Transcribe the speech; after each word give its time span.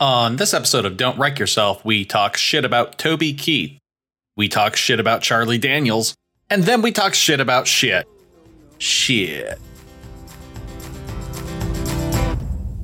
On 0.00 0.36
this 0.36 0.54
episode 0.54 0.84
of 0.84 0.96
Don't 0.96 1.18
Wreck 1.18 1.40
Yourself, 1.40 1.84
we 1.84 2.04
talk 2.04 2.36
shit 2.36 2.64
about 2.64 3.00
Toby 3.00 3.32
Keith. 3.32 3.80
We 4.36 4.46
talk 4.46 4.76
shit 4.76 5.00
about 5.00 5.22
Charlie 5.22 5.58
Daniels. 5.58 6.14
And 6.48 6.62
then 6.62 6.82
we 6.82 6.92
talk 6.92 7.14
shit 7.14 7.40
about 7.40 7.66
shit. 7.66 8.06
Shit. 8.78 9.58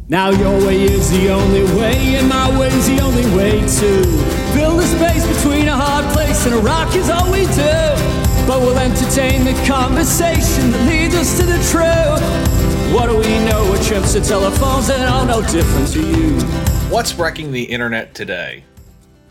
Now 0.09 0.31
your 0.31 0.67
way 0.67 0.83
is 0.83 1.09
the 1.13 1.31
only 1.31 1.63
way, 1.79 2.17
and 2.17 2.29
my 2.29 2.51
way's 2.59 2.89
the 2.89 2.99
only 3.01 3.27
way 3.37 3.61
to 3.61 4.05
fill 4.53 4.77
the 4.77 4.85
space 4.85 5.25
between 5.37 5.69
a 5.69 5.77
hard 5.77 6.13
place 6.13 6.45
and 6.47 6.57
a 6.57 6.59
rock 6.59 6.97
is 6.97 7.11
all 7.11 7.31
we 7.31 7.43
do. 7.55 8.45
But 8.45 8.61
we'll 8.61 8.77
entertain 8.77 9.45
the 9.45 9.55
conversation 9.69 10.73
that 10.73 10.89
leads 10.89 11.15
us 11.15 11.39
to 11.39 11.47
the 11.47 11.63
truth. 11.71 12.93
What 12.93 13.07
do 13.07 13.17
we 13.17 13.39
know? 13.45 13.71
We're 13.71 13.81
trips 13.85 14.15
to 14.15 14.21
telephones 14.21 14.91
and 14.91 15.05
all 15.05 15.25
no 15.25 15.43
different 15.43 15.93
to 15.93 16.01
you. 16.01 16.74
What's 16.95 17.17
wrecking 17.17 17.51
the 17.51 17.65
internet 17.65 18.15
today? 18.15 18.63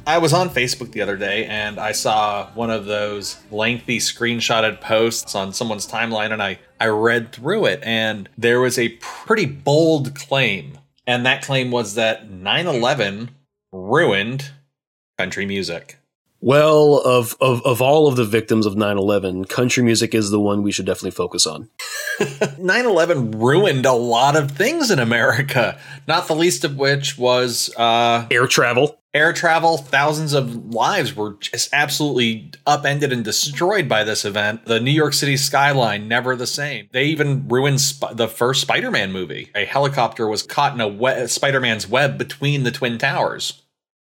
I 0.05 0.17
was 0.17 0.33
on 0.33 0.49
Facebook 0.49 0.91
the 0.91 1.01
other 1.01 1.15
day 1.15 1.45
and 1.45 1.79
I 1.79 1.93
saw 1.93 2.47
one 2.55 2.69
of 2.69 2.83
those 2.83 3.37
lengthy 3.51 3.99
screenshotted 3.99 4.81
posts 4.81 5.33
on 5.33 5.53
someone's 5.53 5.87
timeline 5.87 6.33
and 6.33 6.43
I, 6.43 6.59
I 6.81 6.87
read 6.87 7.31
through 7.31 7.67
it 7.67 7.79
and 7.83 8.27
there 8.37 8.59
was 8.59 8.77
a 8.77 8.89
pretty 8.99 9.45
bold 9.45 10.13
claim. 10.13 10.77
And 11.07 11.25
that 11.25 11.41
claim 11.41 11.71
was 11.71 11.95
that 11.95 12.29
9 12.29 12.67
11 12.67 13.29
ruined 13.71 14.51
country 15.17 15.45
music. 15.45 15.99
Well, 16.45 16.95
of, 17.05 17.37
of, 17.39 17.65
of 17.65 17.81
all 17.81 18.05
of 18.09 18.17
the 18.17 18.25
victims 18.25 18.65
of 18.65 18.75
9 18.75 18.97
11, 18.97 19.45
country 19.45 19.81
music 19.81 20.13
is 20.13 20.29
the 20.29 20.41
one 20.41 20.61
we 20.61 20.73
should 20.73 20.85
definitely 20.85 21.11
focus 21.11 21.47
on. 21.47 21.69
9 22.59 22.85
11 22.85 23.31
ruined 23.31 23.85
a 23.85 23.93
lot 23.93 24.35
of 24.35 24.51
things 24.51 24.91
in 24.91 24.99
America, 24.99 25.79
not 26.05 26.27
the 26.27 26.35
least 26.35 26.65
of 26.65 26.75
which 26.75 27.17
was 27.17 27.73
uh, 27.77 28.27
Air 28.29 28.45
travel. 28.47 28.99
air 29.13 29.31
travel. 29.31 29.77
Thousands 29.77 30.33
of 30.33 30.73
lives 30.73 31.15
were 31.15 31.35
just 31.39 31.69
absolutely 31.71 32.51
upended 32.67 33.13
and 33.13 33.23
destroyed 33.23 33.87
by 33.87 34.03
this 34.03 34.25
event. 34.25 34.65
The 34.65 34.81
New 34.81 34.91
York 34.91 35.13
City 35.13 35.37
skyline, 35.37 36.09
never 36.09 36.35
the 36.35 36.45
same. 36.45 36.89
They 36.91 37.05
even 37.05 37.47
ruined 37.47 37.79
Sp- 37.79 38.11
the 38.15 38.27
first 38.27 38.59
Spider 38.59 38.91
Man 38.91 39.13
movie. 39.13 39.49
A 39.55 39.63
helicopter 39.63 40.27
was 40.27 40.43
caught 40.43 40.73
in 40.73 40.81
a 40.81 40.89
we- 40.89 41.25
Spider 41.27 41.61
Man's 41.61 41.87
web 41.87 42.17
between 42.17 42.63
the 42.63 42.71
Twin 42.71 42.97
Towers. 42.97 43.61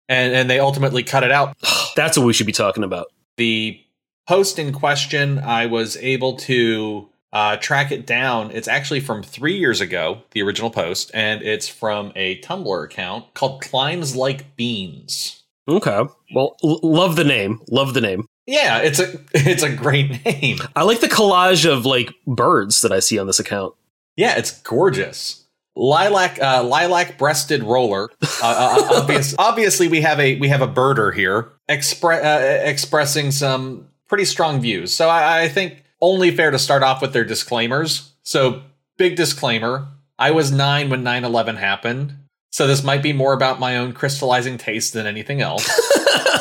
And, 0.09 0.35
and 0.35 0.51
they 0.51 0.59
ultimately 0.61 1.03
cut 1.03 1.25
it 1.25 1.33
out 1.33 1.57
That's 1.97 2.19
what 2.19 2.27
we 2.27 2.33
should 2.33 2.47
be 2.47 2.53
talking 2.53 2.85
about. 2.85 3.07
the 3.37 3.81
post 4.29 4.59
in 4.59 4.73
question, 4.73 5.39
I 5.39 5.67
was 5.67 5.97
able 5.99 6.37
to 6.39 7.09
uh, 7.33 7.57
track 7.57 7.91
it 7.93 8.07
down. 8.07 8.51
It's 8.53 8.69
actually 8.69 9.01
from 9.01 9.23
three 9.23 9.57
years 9.59 9.81
ago, 9.81 10.23
the 10.31 10.43
original 10.43 10.71
post, 10.71 11.11
and 11.15 11.43
it's 11.43 11.69
from 11.69 12.13
a 12.17 12.41
Tumblr 12.41 12.85
account 12.85 13.35
called 13.35 13.61
Climbs 13.63 14.15
Like 14.17 14.57
Beans. 14.57 15.43
Okay. 15.69 16.03
Well, 16.35 16.57
l- 16.63 16.81
love 16.83 17.17
the 17.17 17.25
name. 17.25 17.61
Love 17.71 17.95
the 17.95 18.01
name. 18.01 18.27
Yeah, 18.47 18.79
it's 18.79 18.99
a 19.01 19.19
it's 19.35 19.63
a 19.63 19.75
great 19.75 20.25
name. 20.25 20.59
I 20.77 20.83
like 20.83 21.01
the 21.01 21.09
collage 21.09 21.71
of 21.71 21.87
like 21.87 22.13
birds 22.27 22.83
that 22.83 22.93
I 22.93 23.01
see 23.01 23.19
on 23.19 23.27
this 23.27 23.41
account. 23.41 23.75
Yeah, 24.17 24.37
it's 24.37 24.61
gorgeous. 24.63 25.44
Lilac, 25.77 26.41
uh, 26.41 26.63
lilac 26.63 27.19
breasted 27.19 27.63
roller. 27.63 28.11
Uh, 28.23 28.27
uh, 28.43 29.01
obvious, 29.01 29.35
obviously, 29.39 29.89
we 29.89 30.01
have 30.03 30.21
a 30.21 30.39
we 30.39 30.49
have 30.49 30.63
a 30.63 30.69
birder 30.69 31.13
here 31.15 31.53
expre- 31.69 32.23
uh, 32.25 32.69
expressing 32.69 33.31
some 33.31 33.89
pretty 34.09 34.25
strong 34.25 34.61
views. 34.61 34.95
So 34.95 35.09
I, 35.09 35.43
I 35.43 35.49
think 35.49 35.83
only 36.01 36.31
fair 36.31 36.51
to 36.51 36.59
start 36.59 36.83
off 36.83 37.03
with 37.03 37.13
their 37.13 37.25
disclaimers. 37.25 38.13
So 38.23 38.63
big 38.99 39.17
disclaimer: 39.17 39.89
I 40.19 40.31
was 40.31 40.53
nine 40.53 40.91
when 40.91 41.03
9-11 41.03 41.57
happened. 41.57 42.19
So 42.51 42.69
this 42.69 42.85
might 42.85 43.03
be 43.03 43.13
more 43.13 43.33
about 43.33 43.59
my 43.59 43.77
own 43.77 43.93
crystallizing 43.93 44.59
taste 44.59 44.93
than 44.93 45.09
anything 45.09 45.41
else. 45.41 45.69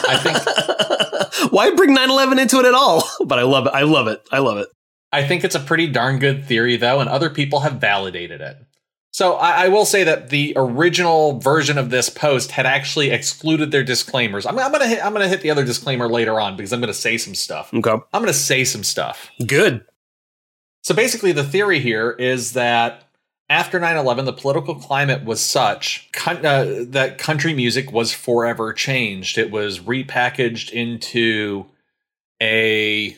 I 0.07 0.17
think 0.21 1.51
Why 1.51 1.71
bring 1.71 1.95
9/11 1.95 2.39
into 2.39 2.59
it 2.59 2.65
at 2.65 2.75
all? 2.75 3.03
But 3.25 3.39
I 3.39 3.43
love 3.43 3.65
it. 3.65 3.73
I 3.73 3.81
love 3.83 4.07
it. 4.07 4.21
I 4.31 4.39
love 4.39 4.57
it. 4.57 4.67
I 5.11 5.23
think 5.23 5.43
it's 5.43 5.55
a 5.55 5.59
pretty 5.59 5.87
darn 5.87 6.19
good 6.19 6.45
theory, 6.45 6.75
though, 6.75 6.99
and 6.99 7.09
other 7.09 7.29
people 7.29 7.61
have 7.61 7.73
validated 7.73 8.41
it. 8.41 8.57
So 9.13 9.35
I, 9.35 9.65
I 9.65 9.67
will 9.67 9.85
say 9.85 10.03
that 10.03 10.29
the 10.29 10.53
original 10.55 11.39
version 11.39 11.77
of 11.77 11.91
this 11.91 12.09
post 12.09 12.49
had 12.49 12.65
actually 12.65 13.11
excluded 13.11 13.69
their 13.69 13.83
disclaimers. 13.83 14.47
I'm, 14.47 14.57
I'm 14.57 14.71
gonna 14.71 14.87
hit, 14.87 15.05
I'm 15.05 15.13
gonna 15.13 15.27
hit 15.27 15.41
the 15.41 15.51
other 15.51 15.63
disclaimer 15.63 16.09
later 16.09 16.39
on 16.39 16.57
because 16.57 16.73
I'm 16.73 16.79
gonna 16.79 16.95
say 16.95 17.17
some 17.19 17.35
stuff. 17.35 17.71
Okay. 17.71 17.91
I'm 17.91 18.21
gonna 18.21 18.33
say 18.33 18.63
some 18.63 18.83
stuff. 18.83 19.29
Good. 19.45 19.85
So 20.81 20.95
basically, 20.95 21.31
the 21.31 21.43
theory 21.43 21.79
here 21.79 22.11
is 22.11 22.53
that 22.53 23.07
after 23.49 23.79
9 23.79 23.97
11, 23.97 24.25
the 24.25 24.33
political 24.33 24.73
climate 24.75 25.23
was 25.23 25.39
such 25.39 26.09
con- 26.11 26.43
uh, 26.43 26.85
that 26.87 27.19
country 27.19 27.53
music 27.53 27.91
was 27.91 28.11
forever 28.11 28.73
changed. 28.73 29.37
It 29.37 29.51
was 29.51 29.79
repackaged 29.79 30.71
into 30.71 31.67
a 32.41 33.15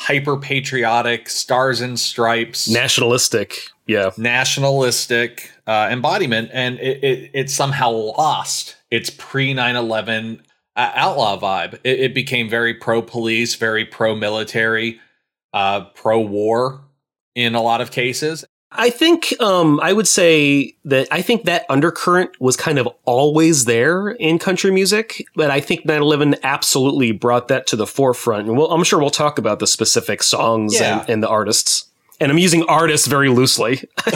hyper 0.00 0.36
patriotic, 0.36 1.28
stars 1.28 1.80
and 1.80 1.98
stripes, 1.98 2.68
Nationalistic. 2.68 3.58
Yeah. 3.86 4.10
nationalistic 4.16 5.50
uh, 5.66 5.88
embodiment, 5.90 6.50
and 6.52 6.78
it, 6.80 7.04
it, 7.04 7.30
it 7.34 7.50
somehow 7.50 7.90
lost 7.90 8.76
its 8.90 9.10
pre 9.10 9.52
9 9.54 9.76
11 9.76 10.42
uh, 10.76 10.92
outlaw 10.94 11.38
vibe. 11.38 11.74
It, 11.84 12.00
it 12.00 12.14
became 12.14 12.48
very 12.48 12.74
pro 12.74 13.02
police, 13.02 13.54
very 13.54 13.84
pro 13.84 14.14
military, 14.14 15.00
uh, 15.52 15.82
pro 15.94 16.20
war 16.20 16.80
in 17.34 17.54
a 17.54 17.62
lot 17.62 17.80
of 17.80 17.90
cases. 17.90 18.44
I 18.76 18.90
think 18.90 19.32
um, 19.40 19.78
I 19.82 19.92
would 19.92 20.08
say 20.08 20.76
that 20.84 21.08
I 21.10 21.22
think 21.22 21.44
that 21.44 21.64
undercurrent 21.68 22.40
was 22.40 22.56
kind 22.56 22.78
of 22.78 22.88
always 23.04 23.64
there 23.66 24.08
in 24.10 24.38
country 24.38 24.70
music, 24.72 25.24
but 25.36 25.50
I 25.50 25.60
think 25.60 25.84
9/11 25.86 26.38
absolutely 26.42 27.12
brought 27.12 27.48
that 27.48 27.66
to 27.68 27.76
the 27.76 27.86
forefront. 27.86 28.48
And 28.48 28.56
we'll, 28.56 28.70
I'm 28.70 28.82
sure 28.84 28.98
we'll 28.98 29.10
talk 29.10 29.38
about 29.38 29.58
the 29.60 29.66
specific 29.66 30.22
songs 30.22 30.74
Yeah. 30.74 31.00
and, 31.00 31.10
and 31.10 31.22
the 31.22 31.28
artists. 31.28 31.86
And 32.20 32.30
I'm 32.32 32.38
using 32.38 32.64
artists 32.64 33.06
very 33.06 33.28
loosely. 33.28 33.82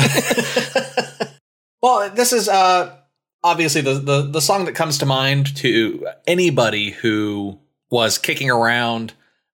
Well, 1.80 2.10
this 2.10 2.32
is 2.32 2.48
uh, 2.48 2.96
obviously 3.44 3.82
the, 3.82 3.94
the 3.94 4.22
the 4.22 4.40
song 4.40 4.64
that 4.64 4.74
comes 4.74 4.98
to 4.98 5.06
mind 5.06 5.54
to 5.58 6.08
anybody 6.26 6.90
who 6.90 7.60
was 7.88 8.18
kicking 8.18 8.50
around 8.50 9.12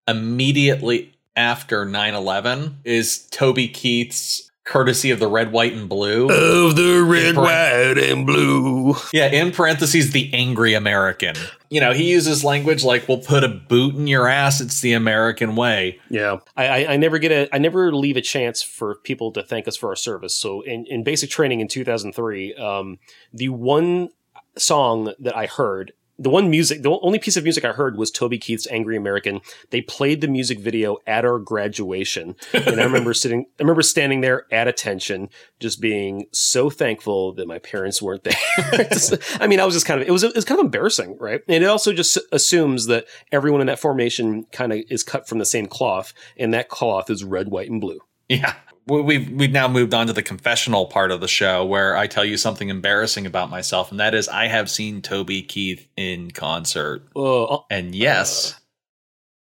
immediately 0.08 1.12
after 1.36 1.84
9-11 1.84 2.76
is 2.84 3.26
Toby 3.30 3.68
Keith's 3.68 4.50
courtesy 4.64 5.10
of 5.10 5.20
the 5.20 5.28
red, 5.28 5.52
white, 5.52 5.74
and 5.74 5.88
blue. 5.88 6.28
of 6.28 6.76
the 6.76 7.02
red, 7.06 7.36
white, 7.36 7.98
and 7.98 8.26
blue. 8.26 8.94
Yeah, 9.12 9.26
in 9.26 9.52
parentheses, 9.52 10.12
the 10.12 10.32
angry 10.32 10.74
American. 10.74 11.36
You 11.70 11.80
know, 11.80 11.92
he 11.92 12.10
uses 12.10 12.44
language 12.44 12.84
like, 12.84 13.06
we'll 13.08 13.18
put 13.18 13.44
a 13.44 13.48
boot 13.48 13.94
in 13.94 14.06
your 14.06 14.28
ass. 14.28 14.60
It's 14.60 14.80
the 14.80 14.92
American 14.92 15.56
way. 15.56 16.00
Yeah, 16.08 16.38
I, 16.56 16.66
I, 16.66 16.92
I 16.92 16.96
never 16.96 17.18
get 17.18 17.32
a, 17.32 17.54
I 17.54 17.58
never 17.58 17.94
leave 17.94 18.16
a 18.16 18.22
chance 18.22 18.62
for 18.62 18.96
people 18.96 19.32
to 19.32 19.42
thank 19.42 19.68
us 19.68 19.76
for 19.76 19.88
our 19.90 19.96
service. 19.96 20.36
So 20.36 20.62
in, 20.62 20.86
in 20.86 21.04
basic 21.04 21.30
training 21.30 21.60
in 21.60 21.68
2003, 21.68 22.54
um, 22.54 22.98
the 23.32 23.50
one 23.50 24.10
song 24.56 25.12
that 25.18 25.36
I 25.36 25.46
heard, 25.46 25.92
the 26.18 26.30
one 26.30 26.48
music, 26.48 26.82
the 26.82 26.98
only 27.02 27.18
piece 27.18 27.36
of 27.36 27.42
music 27.42 27.64
I 27.64 27.72
heard 27.72 27.96
was 27.96 28.10
Toby 28.10 28.38
Keith's 28.38 28.68
"Angry 28.70 28.96
American." 28.96 29.40
They 29.70 29.80
played 29.80 30.20
the 30.20 30.28
music 30.28 30.60
video 30.60 30.98
at 31.06 31.24
our 31.24 31.38
graduation, 31.38 32.36
and 32.52 32.80
I 32.80 32.84
remember 32.84 33.12
sitting, 33.14 33.46
I 33.58 33.62
remember 33.62 33.82
standing 33.82 34.20
there 34.20 34.46
at 34.52 34.68
attention, 34.68 35.28
just 35.58 35.80
being 35.80 36.26
so 36.32 36.70
thankful 36.70 37.32
that 37.34 37.48
my 37.48 37.58
parents 37.58 38.00
weren't 38.00 38.24
there. 38.24 38.34
I 39.40 39.46
mean, 39.46 39.58
I 39.58 39.64
was 39.64 39.74
just 39.74 39.86
kind 39.86 40.00
of, 40.00 40.06
it 40.06 40.12
was, 40.12 40.22
it 40.22 40.34
was 40.34 40.44
kind 40.44 40.60
of 40.60 40.66
embarrassing, 40.66 41.16
right? 41.18 41.40
And 41.48 41.64
it 41.64 41.66
also 41.66 41.92
just 41.92 42.18
assumes 42.30 42.86
that 42.86 43.06
everyone 43.32 43.60
in 43.60 43.66
that 43.66 43.80
formation 43.80 44.44
kind 44.52 44.72
of 44.72 44.80
is 44.88 45.02
cut 45.02 45.28
from 45.28 45.38
the 45.38 45.46
same 45.46 45.66
cloth, 45.66 46.12
and 46.36 46.54
that 46.54 46.68
cloth 46.68 47.10
is 47.10 47.24
red, 47.24 47.48
white, 47.48 47.70
and 47.70 47.80
blue. 47.80 47.98
Yeah. 48.28 48.54
We- 48.86 49.00
We've 49.02 49.30
we've 49.30 49.50
now 49.52 49.66
moved 49.68 49.94
on 49.94 50.06
to 50.08 50.12
the 50.12 50.22
confessional 50.22 50.86
part 50.86 51.10
of 51.10 51.20
the 51.20 51.28
show 51.28 51.64
where 51.64 51.96
I 51.96 52.06
tell 52.06 52.24
you 52.24 52.36
something 52.36 52.68
embarrassing 52.68 53.24
about 53.26 53.48
myself, 53.50 53.90
and 53.90 53.98
that 54.00 54.14
is 54.14 54.28
I 54.28 54.46
have 54.48 54.70
seen 54.70 55.00
Toby 55.00 55.40
Keith 55.42 55.86
in 55.96 56.30
concert. 56.32 57.02
Oh, 57.16 57.64
And 57.70 57.94
yes, 57.94 58.60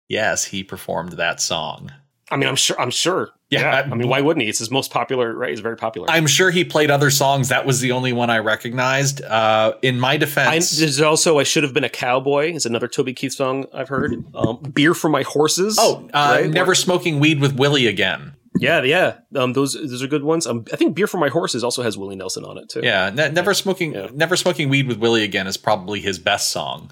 yes, 0.09 0.45
he 0.45 0.63
performed 0.63 1.13
that 1.15 1.41
song. 1.41 1.91
I 2.31 2.37
mean, 2.37 2.49
I'm 2.49 2.57
sure, 2.57 2.81
I'm 2.81 2.91
sure. 2.91 3.31
Yeah, 3.51 3.71
I, 3.71 3.81
I- 3.83 3.95
mean, 3.95 4.09
why 4.09 4.21
wouldn't 4.21 4.43
he? 4.43 4.49
It's 4.49 4.59
his 4.59 4.71
most 4.71 4.91
popular, 4.93 5.33
right? 5.35 5.51
He's 5.51 5.61
very 5.61 5.77
popular. 5.77 6.09
I'm 6.11 6.27
sure 6.27 6.51
he 6.51 6.65
played 6.65 6.91
other 6.91 7.11
songs. 7.11 7.49
That 7.49 7.65
was 7.67 7.81
the 7.81 7.93
only 7.93 8.13
one 8.13 8.31
I 8.31 8.39
recognized. 8.39 9.23
Uh, 9.23 9.75
in 9.83 9.99
my 10.01 10.13
I, 10.13 10.17
defense, 10.19 10.77
there's 10.79 11.01
also 11.01 11.39
"I 11.39 11.45
Should 11.45 11.63
Have 11.65 11.73
Been 11.73 11.85
a 11.85 11.89
Cowboy." 11.89 12.53
Is 12.53 12.67
another 12.67 12.89
Toby 12.89 13.13
Keith 13.15 13.33
song 13.33 13.67
I've 13.73 13.89
heard. 13.89 14.25
Um, 14.35 14.59
"Beer 14.73 14.95
for 14.95 15.09
My 15.09 15.23
Horses." 15.23 15.77
oh, 15.81 16.09
uh, 16.13 16.39
right? 16.43 16.51
never 16.51 16.75
smoking 16.77 17.19
weed 17.21 17.41
with 17.41 17.57
Willie 17.57 17.87
again. 17.87 18.33
Yeah, 18.59 18.83
yeah. 18.83 19.19
Um, 19.35 19.53
those 19.53 19.75
those 19.75 20.03
are 20.03 20.07
good 20.07 20.25
ones. 20.25 20.47
Um, 20.47 20.65
I 20.73 20.77
think 20.77 20.95
"Beer 20.95 21.07
for 21.07 21.19
My 21.19 21.29
Horses" 21.29 21.63
also 21.65 21.83
has 21.83 21.97
Willie 21.99 22.17
Nelson 22.17 22.45
on 22.45 22.59
it 22.59 22.69
too. 22.69 22.81
Yeah, 22.83 23.11
ne- 23.11 23.31
never 23.31 23.55
smoking, 23.55 23.93
Yeah. 23.95 24.09
never 24.13 24.37
smoking 24.37 24.69
weed 24.69 24.87
with 24.89 24.99
Willie 24.99 25.25
again 25.25 25.47
is 25.47 25.57
probably 25.57 26.01
his 26.01 26.19
best 26.19 26.51
song. 26.51 26.91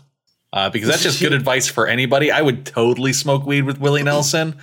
Uh, 0.53 0.71
because 0.71 0.89
that's 0.89 1.03
just 1.03 1.21
good 1.21 1.33
advice 1.41 1.67
for 1.67 1.87
anybody. 1.89 2.31
I 2.31 2.41
would 2.43 2.65
totally 2.67 3.13
smoke 3.13 3.45
weed 3.45 3.63
with 3.63 3.79
Willie 3.81 4.03
Nelson, 4.05 4.57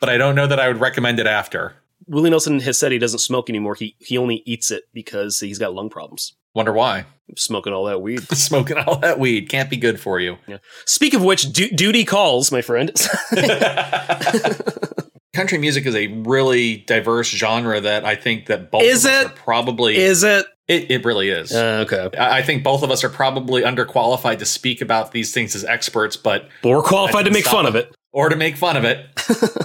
but 0.00 0.08
I 0.08 0.16
don't 0.16 0.34
know 0.36 0.46
that 0.46 0.60
I 0.60 0.68
would 0.68 0.78
recommend 0.80 1.18
it 1.18 1.26
after. 1.26 1.74
Willie 2.06 2.30
Nelson 2.30 2.60
has 2.60 2.78
said 2.78 2.92
he 2.92 2.98
doesn't 2.98 3.18
smoke 3.20 3.48
anymore. 3.48 3.74
He 3.74 3.96
he 3.98 4.18
only 4.18 4.42
eats 4.46 4.70
it 4.70 4.84
because 4.92 5.40
he's 5.40 5.58
got 5.58 5.74
lung 5.74 5.88
problems. 5.90 6.34
Wonder 6.54 6.72
why? 6.72 7.06
Smoking 7.36 7.72
all 7.72 7.84
that 7.86 8.02
weed. 8.02 8.20
Smoking 8.36 8.76
all 8.76 8.96
that 8.98 9.18
weed 9.18 9.48
can't 9.48 9.70
be 9.70 9.76
good 9.78 9.98
for 9.98 10.20
you. 10.20 10.36
Speak 10.84 11.14
of 11.14 11.24
which, 11.24 11.50
du- 11.52 11.70
duty 11.70 12.04
calls, 12.04 12.52
my 12.52 12.60
friend. 12.60 12.92
Country 15.34 15.56
music 15.56 15.86
is 15.86 15.94
a 15.94 16.08
really 16.08 16.78
diverse 16.78 17.28
genre 17.30 17.80
that 17.80 18.04
I 18.04 18.16
think 18.16 18.46
that 18.46 18.70
both 18.70 18.82
Is 18.82 19.06
of 19.06 19.10
us 19.12 19.22
it? 19.22 19.26
are 19.28 19.30
probably 19.30 19.96
Is 19.96 20.22
it? 20.24 20.44
it, 20.68 20.90
it 20.90 21.04
really 21.06 21.30
is. 21.30 21.52
Uh, 21.54 21.84
okay. 21.90 22.14
I 22.18 22.38
I 22.38 22.42
think 22.42 22.62
both 22.62 22.82
of 22.82 22.90
us 22.90 23.02
are 23.02 23.08
probably 23.08 23.62
underqualified 23.62 24.38
to 24.40 24.44
speak 24.44 24.82
about 24.82 25.12
these 25.12 25.32
things 25.32 25.54
as 25.54 25.64
experts, 25.64 26.18
but 26.18 26.48
we're 26.62 26.82
qualified 26.82 27.24
to 27.24 27.30
make 27.30 27.46
fun 27.46 27.64
of 27.64 27.74
it. 27.76 27.94
or 28.12 28.28
to 28.28 28.36
make 28.36 28.56
fun 28.58 28.76
of 28.76 28.84
it. 28.84 29.06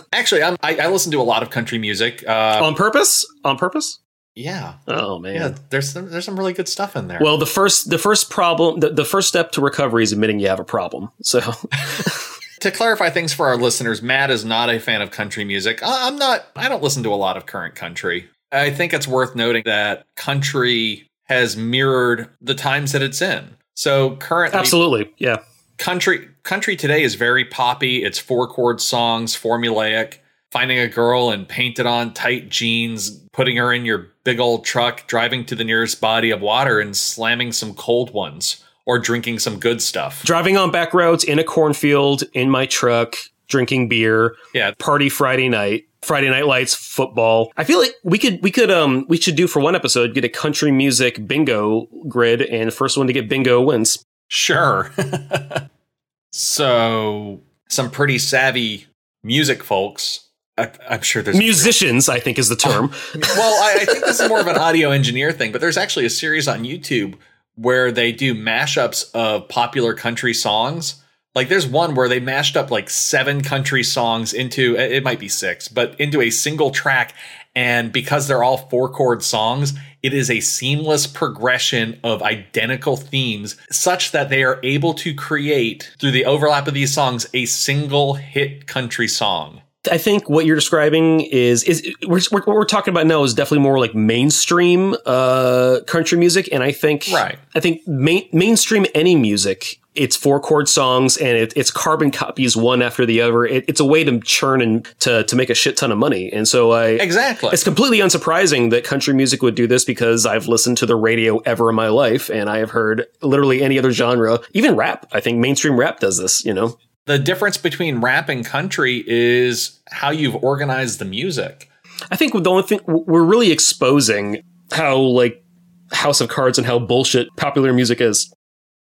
Actually, 0.14 0.42
I'm, 0.44 0.56
I, 0.64 0.78
I 0.78 0.88
listen 0.88 1.12
to 1.12 1.20
a 1.20 1.24
lot 1.24 1.44
of 1.44 1.50
country 1.50 1.78
music. 1.80 2.24
Uh, 2.26 2.62
On 2.64 2.74
purpose? 2.74 3.26
On 3.44 3.58
purpose? 3.58 4.00
yeah, 4.36 4.76
Oh 4.88 5.20
man. 5.20 5.36
yeah. 5.36 5.56
There's 5.70 5.92
some, 5.92 6.10
there's 6.10 6.24
some 6.24 6.38
really 6.40 6.54
good 6.54 6.70
stuff 6.70 6.96
in 6.96 7.10
there. 7.10 7.20
Well, 7.22 7.38
the 7.38 7.46
first 7.46 7.90
the 7.90 7.98
first 7.98 8.30
problem 8.30 8.80
the, 8.80 8.90
the 8.92 9.04
first 9.06 9.28
step 9.28 9.52
to 9.54 9.62
recovery 9.62 10.04
is 10.04 10.14
admitting 10.14 10.40
you 10.40 10.48
have 10.48 10.62
a 10.62 10.64
problem. 10.64 11.10
So 11.24 11.42
to 12.60 12.72
clarify 12.72 13.10
things 13.10 13.34
for 13.34 13.48
our 13.48 13.58
listeners, 13.58 14.02
Matt 14.02 14.32
is 14.32 14.44
not 14.44 14.70
a 14.70 14.80
fan 14.80 15.02
of 15.02 15.12
country 15.12 15.44
music. 15.44 15.80
I'm 15.84 16.18
not. 16.18 16.46
I 16.56 16.70
don't 16.70 16.84
listen 16.84 17.04
to 17.04 17.14
a 17.14 17.16
lot 17.16 17.38
of 17.38 17.46
current 17.46 17.76
country. 17.76 18.30
I 18.52 18.72
think 18.72 18.94
it's 18.94 19.08
worth 19.08 19.36
noting 19.36 19.64
that 19.66 20.06
country 20.16 21.10
has 21.26 21.58
mirrored 21.58 22.30
the 22.42 22.56
times 22.56 22.94
that 22.94 23.02
it's 23.02 23.22
in. 23.22 23.56
So 23.76 24.16
currently, 24.18 24.60
absolutely, 24.60 25.14
yeah. 25.18 25.38
country 25.78 26.30
country 26.44 26.76
today 26.76 27.04
is 27.04 27.16
very 27.16 27.46
poppy. 27.46 28.04
It's 28.04 28.18
four 28.18 28.48
chord 28.48 28.82
songs, 28.82 29.36
formulaic. 29.36 30.20
Finding 30.50 30.80
a 30.80 30.88
girl 30.88 31.30
and 31.30 31.46
painted 31.46 31.86
on 31.86 32.14
tight 32.14 32.48
jeans, 32.48 33.10
putting 33.34 33.58
her 33.58 33.74
in 33.74 33.84
your 33.84 34.08
big 34.24 34.40
old 34.40 34.64
truck, 34.64 35.06
driving 35.06 35.46
to 35.46 35.56
the 35.56 35.66
nearest 35.66 36.00
body 36.00 36.32
of 36.32 36.40
water 36.40 36.80
and 36.80 36.96
slamming 36.96 37.52
some 37.52 37.74
cold 37.74 38.14
ones, 38.14 38.64
or 38.88 38.98
drinking 38.98 39.38
some 39.38 39.60
good 39.60 39.82
stuff. 39.82 40.24
Driving 40.24 40.58
on 40.58 40.72
back 40.72 40.94
roads 40.94 41.24
in 41.24 41.38
a 41.38 41.44
cornfield 41.44 42.24
in 42.34 42.50
my 42.50 42.66
truck, 42.66 43.16
drinking 43.48 43.90
beer, 43.90 44.36
Yeah, 44.54 44.72
party 44.80 45.10
Friday 45.10 45.50
night. 45.50 45.84
Friday 46.04 46.30
night 46.30 46.46
lights, 46.46 46.74
football. 46.74 47.52
I 47.58 47.66
feel 47.66 47.80
like 47.80 47.94
we 48.04 48.18
could 48.18 48.42
we 48.42 48.50
could 48.50 48.72
um 48.72 49.06
we 49.10 49.18
should 49.18 49.36
do 49.36 49.46
for 49.46 49.60
one 49.60 49.76
episode 49.76 50.14
get 50.14 50.24
a 50.24 50.30
country 50.30 50.72
music 50.72 51.28
bingo 51.28 51.88
grid 52.08 52.42
and 52.42 52.68
the 52.68 52.72
first 52.72 52.98
one 52.98 53.08
to 53.08 53.14
get 53.14 53.28
bingo 53.28 53.62
wins. 53.62 54.06
Sure. 54.30 54.92
so, 56.32 57.42
some 57.68 57.90
pretty 57.92 58.20
savvy 58.20 58.86
music 59.24 59.64
folks. 59.64 60.30
I, 60.58 60.72
I'm 60.90 61.02
sure 61.02 61.22
there's. 61.22 61.38
Musicians, 61.38 62.08
I 62.08 62.20
think 62.20 62.40
is 62.40 62.48
the 62.48 62.56
term. 62.56 62.92
well, 63.16 63.64
I, 63.64 63.80
I 63.82 63.86
think 63.86 64.06
this 64.06 64.20
is 64.20 64.30
more 64.30 64.40
of 64.40 64.48
an 64.48 64.58
audio 64.58 64.92
engineer 64.92 65.32
thing, 65.32 65.52
but 65.52 65.62
there's 65.62 65.78
actually 65.78 66.06
a 66.06 66.10
series 66.10 66.48
on 66.48 66.64
YouTube 66.64 67.16
where 67.58 67.92
they 67.92 68.12
do 68.12 68.34
mashups 68.34 69.12
of 69.14 69.50
popular 69.50 69.94
country 69.94 70.34
songs. 70.34 71.04
Like, 71.36 71.50
there's 71.50 71.68
one 71.68 71.94
where 71.94 72.10
they 72.10 72.20
mashed 72.20 72.56
up 72.56 72.72
like 72.72 72.90
seven 72.90 73.44
country 73.44 73.84
songs 73.84 74.34
into, 74.34 74.76
it 74.76 75.04
might 75.04 75.20
be 75.20 75.28
six, 75.28 75.68
but 75.68 76.00
into 76.00 76.22
a 76.22 76.30
single 76.30 76.72
track. 76.72 77.14
And 77.56 77.92
because 77.92 78.28
they're 78.28 78.44
all 78.44 78.70
four 78.70 78.90
chord 78.90 79.24
songs, 79.24 79.74
it 80.04 80.14
is 80.14 80.30
a 80.30 80.40
seamless 80.40 81.08
progression 81.08 82.00
of 82.04 82.22
identical 82.22 82.96
themes 82.96 83.58
such 83.72 84.12
that 84.12 84.30
they 84.30 84.44
are 84.44 84.60
able 84.64 84.94
to 84.96 85.14
create, 85.14 85.92
through 86.00 86.12
the 86.12 86.26
overlap 86.26 86.68
of 86.68 86.76
these 86.76 86.94
songs, 86.94 87.28
a 87.34 87.46
single 87.46 88.14
hit 88.14 88.68
country 88.68 89.08
song. 89.08 89.62
I 89.88 89.98
think 89.98 90.30
what 90.30 90.46
you're 90.46 90.56
describing 90.56 91.22
is 91.22 91.64
is 91.64 91.88
we're, 92.06 92.20
we're, 92.32 92.42
what 92.42 92.48
we're 92.48 92.66
talking 92.66 92.94
about 92.94 93.08
now 93.08 93.24
is 93.24 93.34
definitely 93.34 93.64
more 93.64 93.80
like 93.80 93.96
mainstream 93.96 94.96
uh, 95.06 95.80
country 95.88 96.18
music, 96.18 96.50
and 96.52 96.64
I 96.64 96.72
think 96.72 97.08
Right. 97.14 97.38
I 97.56 97.60
think 97.60 97.88
main, 97.88 98.28
mainstream 98.32 98.86
any 98.94 99.16
music. 99.16 99.80
It's 99.96 100.16
four 100.16 100.40
chord 100.40 100.70
songs 100.70 101.18
and 101.18 101.36
it, 101.36 101.54
it's 101.56 101.72
carbon 101.72 102.12
copies 102.12 102.56
one 102.56 102.84
after 102.84 103.04
the 103.04 103.20
other. 103.22 103.46
It, 103.46 103.66
it's 103.68 103.80
a 103.80 103.86
way 103.86 104.04
to 104.04 104.20
churn 104.20 104.62
and 104.62 104.86
to 105.00 105.24
to 105.24 105.36
make 105.36 105.50
a 105.50 105.56
shit 105.56 105.76
ton 105.76 105.92
of 105.92 105.98
money. 105.98 106.32
And 106.32 106.48
so 106.48 106.70
I 106.72 106.90
Exactly. 106.90 107.50
it's 107.52 107.64
completely 107.64 107.98
unsurprising 107.98 108.70
that 108.70 108.84
country 108.84 109.16
music 109.16 109.42
would 109.42 109.56
do 109.56 109.66
this 109.66 109.84
because 109.86 110.28
I've 110.28 110.48
listened 110.48 110.78
to 110.78 110.86
the 110.86 110.96
radio 110.96 111.40
ever 111.40 111.72
in 111.72 111.76
my 111.76 111.88
life 111.88 112.30
and 112.30 112.48
I 112.48 112.60
have 112.60 112.70
heard 112.70 113.08
literally 113.24 113.64
any 113.64 113.80
other 113.80 113.90
genre, 113.90 114.40
even 114.54 114.76
rap. 114.76 115.08
I 115.12 115.20
think 115.20 115.40
mainstream 115.40 115.80
rap 115.80 116.00
does 116.00 116.20
this. 116.20 116.46
You 116.46 116.54
know. 116.54 116.78
The 117.08 117.18
difference 117.18 117.58
between 117.58 118.00
rap 118.02 118.30
and 118.30 118.46
country 118.46 119.04
is 119.08 119.80
how 119.90 120.12
you've 120.12 120.36
organized 120.44 121.00
the 121.00 121.06
music. 121.06 121.70
I 122.12 122.16
think 122.16 122.34
the 122.34 122.50
only 122.50 122.64
thing 122.64 122.80
we're 122.86 123.24
really 123.24 123.52
exposing 123.52 124.44
how 124.72 124.98
like 124.98 125.44
House 125.92 126.22
of 126.22 126.30
Cards 126.30 126.58
and 126.58 126.68
how 126.68 126.80
bullshit 126.80 127.28
popular 127.38 127.74
music 127.74 128.02
is. 128.02 128.32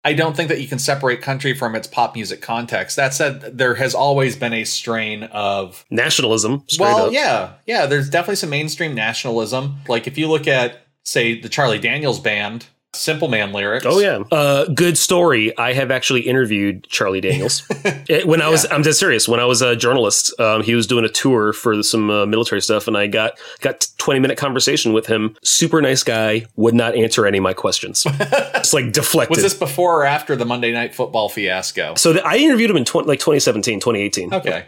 I 0.03 0.13
don't 0.13 0.35
think 0.35 0.49
that 0.49 0.59
you 0.59 0.67
can 0.67 0.79
separate 0.79 1.21
country 1.21 1.53
from 1.53 1.75
its 1.75 1.87
pop 1.87 2.15
music 2.15 2.41
context. 2.41 2.95
That 2.95 3.13
said, 3.13 3.57
there 3.57 3.75
has 3.75 3.93
always 3.93 4.35
been 4.35 4.53
a 4.53 4.63
strain 4.63 5.23
of 5.25 5.85
Nationalism, 5.91 6.63
well, 6.79 7.07
up. 7.07 7.13
yeah, 7.13 7.53
yeah. 7.67 7.85
There's 7.85 8.09
definitely 8.09 8.37
some 8.37 8.49
mainstream 8.49 8.95
nationalism. 8.95 9.77
Like 9.87 10.07
if 10.07 10.17
you 10.17 10.27
look 10.27 10.47
at, 10.47 10.87
say, 11.05 11.39
the 11.39 11.49
Charlie 11.49 11.77
Daniels 11.77 12.19
band, 12.19 12.65
Simple 12.93 13.29
Man 13.29 13.53
lyrics. 13.53 13.85
Oh 13.87 13.99
yeah, 13.99 14.19
uh, 14.31 14.65
good 14.65 14.97
story. 14.97 15.57
I 15.57 15.71
have 15.73 15.91
actually 15.91 16.21
interviewed 16.21 16.83
Charlie 16.89 17.21
Daniels 17.21 17.63
It- 18.09 18.27
when 18.27 18.41
I 18.41 18.49
was. 18.49 18.65
I'm 18.69 18.81
dead 18.81 18.95
serious. 18.95 19.29
When 19.29 19.39
I 19.39 19.45
was 19.45 19.61
a 19.61 19.75
journalist, 19.77 20.37
um, 20.41 20.61
he 20.61 20.75
was 20.75 20.87
doing 20.87 21.05
a 21.05 21.09
tour 21.09 21.53
for 21.53 21.81
some 21.83 22.09
uh, 22.09 22.25
military 22.25 22.61
stuff, 22.61 22.87
and 22.89 22.97
I 22.97 23.07
got 23.07 23.39
got 23.61 23.87
20 23.97 24.19
minute 24.19 24.37
conversation 24.37 24.91
with 24.91 25.07
him. 25.07 25.37
Super 25.41 25.81
nice 25.81 26.03
guy. 26.03 26.45
Would 26.57 26.75
not 26.75 26.95
answer 26.95 27.25
any 27.25 27.37
of 27.37 27.43
my 27.43 27.53
questions. 27.53 28.03
it's 28.09 28.73
like 28.73 28.91
deflected. 28.91 29.37
Was 29.37 29.43
this 29.43 29.53
before 29.53 30.01
or 30.01 30.05
after 30.05 30.35
the 30.35 30.45
Monday 30.45 30.73
Night 30.73 30.93
Football 30.93 31.29
fiasco? 31.29 31.95
so 31.95 32.11
th- 32.13 32.25
I 32.25 32.37
interviewed 32.37 32.69
him 32.69 32.77
in 32.77 32.83
20, 32.85 33.07
like 33.07 33.19
2017, 33.19 33.79
2018. 33.79 34.33
Okay. 34.33 34.65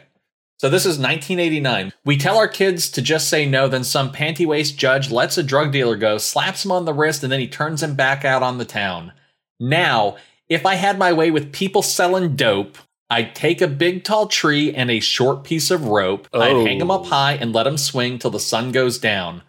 So 0.63 0.69
this 0.69 0.85
is 0.85 0.97
1989. 0.97 1.91
We 2.05 2.15
tell 2.15 2.37
our 2.37 2.47
kids 2.47 2.89
to 2.91 3.01
just 3.01 3.27
say 3.27 3.45
no, 3.45 3.67
then 3.67 3.83
some 3.83 4.13
panty 4.13 4.45
waist 4.45 4.77
judge 4.77 5.11
lets 5.11 5.37
a 5.37 5.43
drug 5.43 5.73
dealer 5.73 5.97
go, 5.97 6.17
slaps 6.17 6.63
him 6.63 6.71
on 6.71 6.85
the 6.85 6.93
wrist, 6.93 7.21
and 7.21 7.29
then 7.29 7.41
he 7.41 7.49
turns 7.49 7.83
him 7.83 7.95
back 7.95 8.23
out 8.23 8.41
on 8.41 8.59
the 8.59 8.63
town. 8.63 9.11
Now, 9.59 10.15
if 10.47 10.65
I 10.65 10.75
had 10.75 10.97
my 10.97 11.11
way 11.11 11.31
with 11.31 11.51
people 11.51 11.81
selling 11.81 12.37
dope, 12.37 12.77
I'd 13.09 13.35
take 13.35 13.61
a 13.61 13.67
big 13.67 14.05
tall 14.05 14.27
tree 14.27 14.73
and 14.73 14.89
a 14.89 15.01
short 15.01 15.43
piece 15.43 15.69
of 15.69 15.87
rope. 15.87 16.29
I'd 16.33 16.53
Oh. 16.53 16.65
hang 16.65 16.77
them 16.77 16.91
up 16.91 17.07
high 17.07 17.33
and 17.33 17.51
let 17.51 17.63
them 17.63 17.77
swing 17.77 18.17
till 18.17 18.31
the 18.31 18.39
sun 18.39 18.71
goes 18.71 18.97
down. 18.97 19.41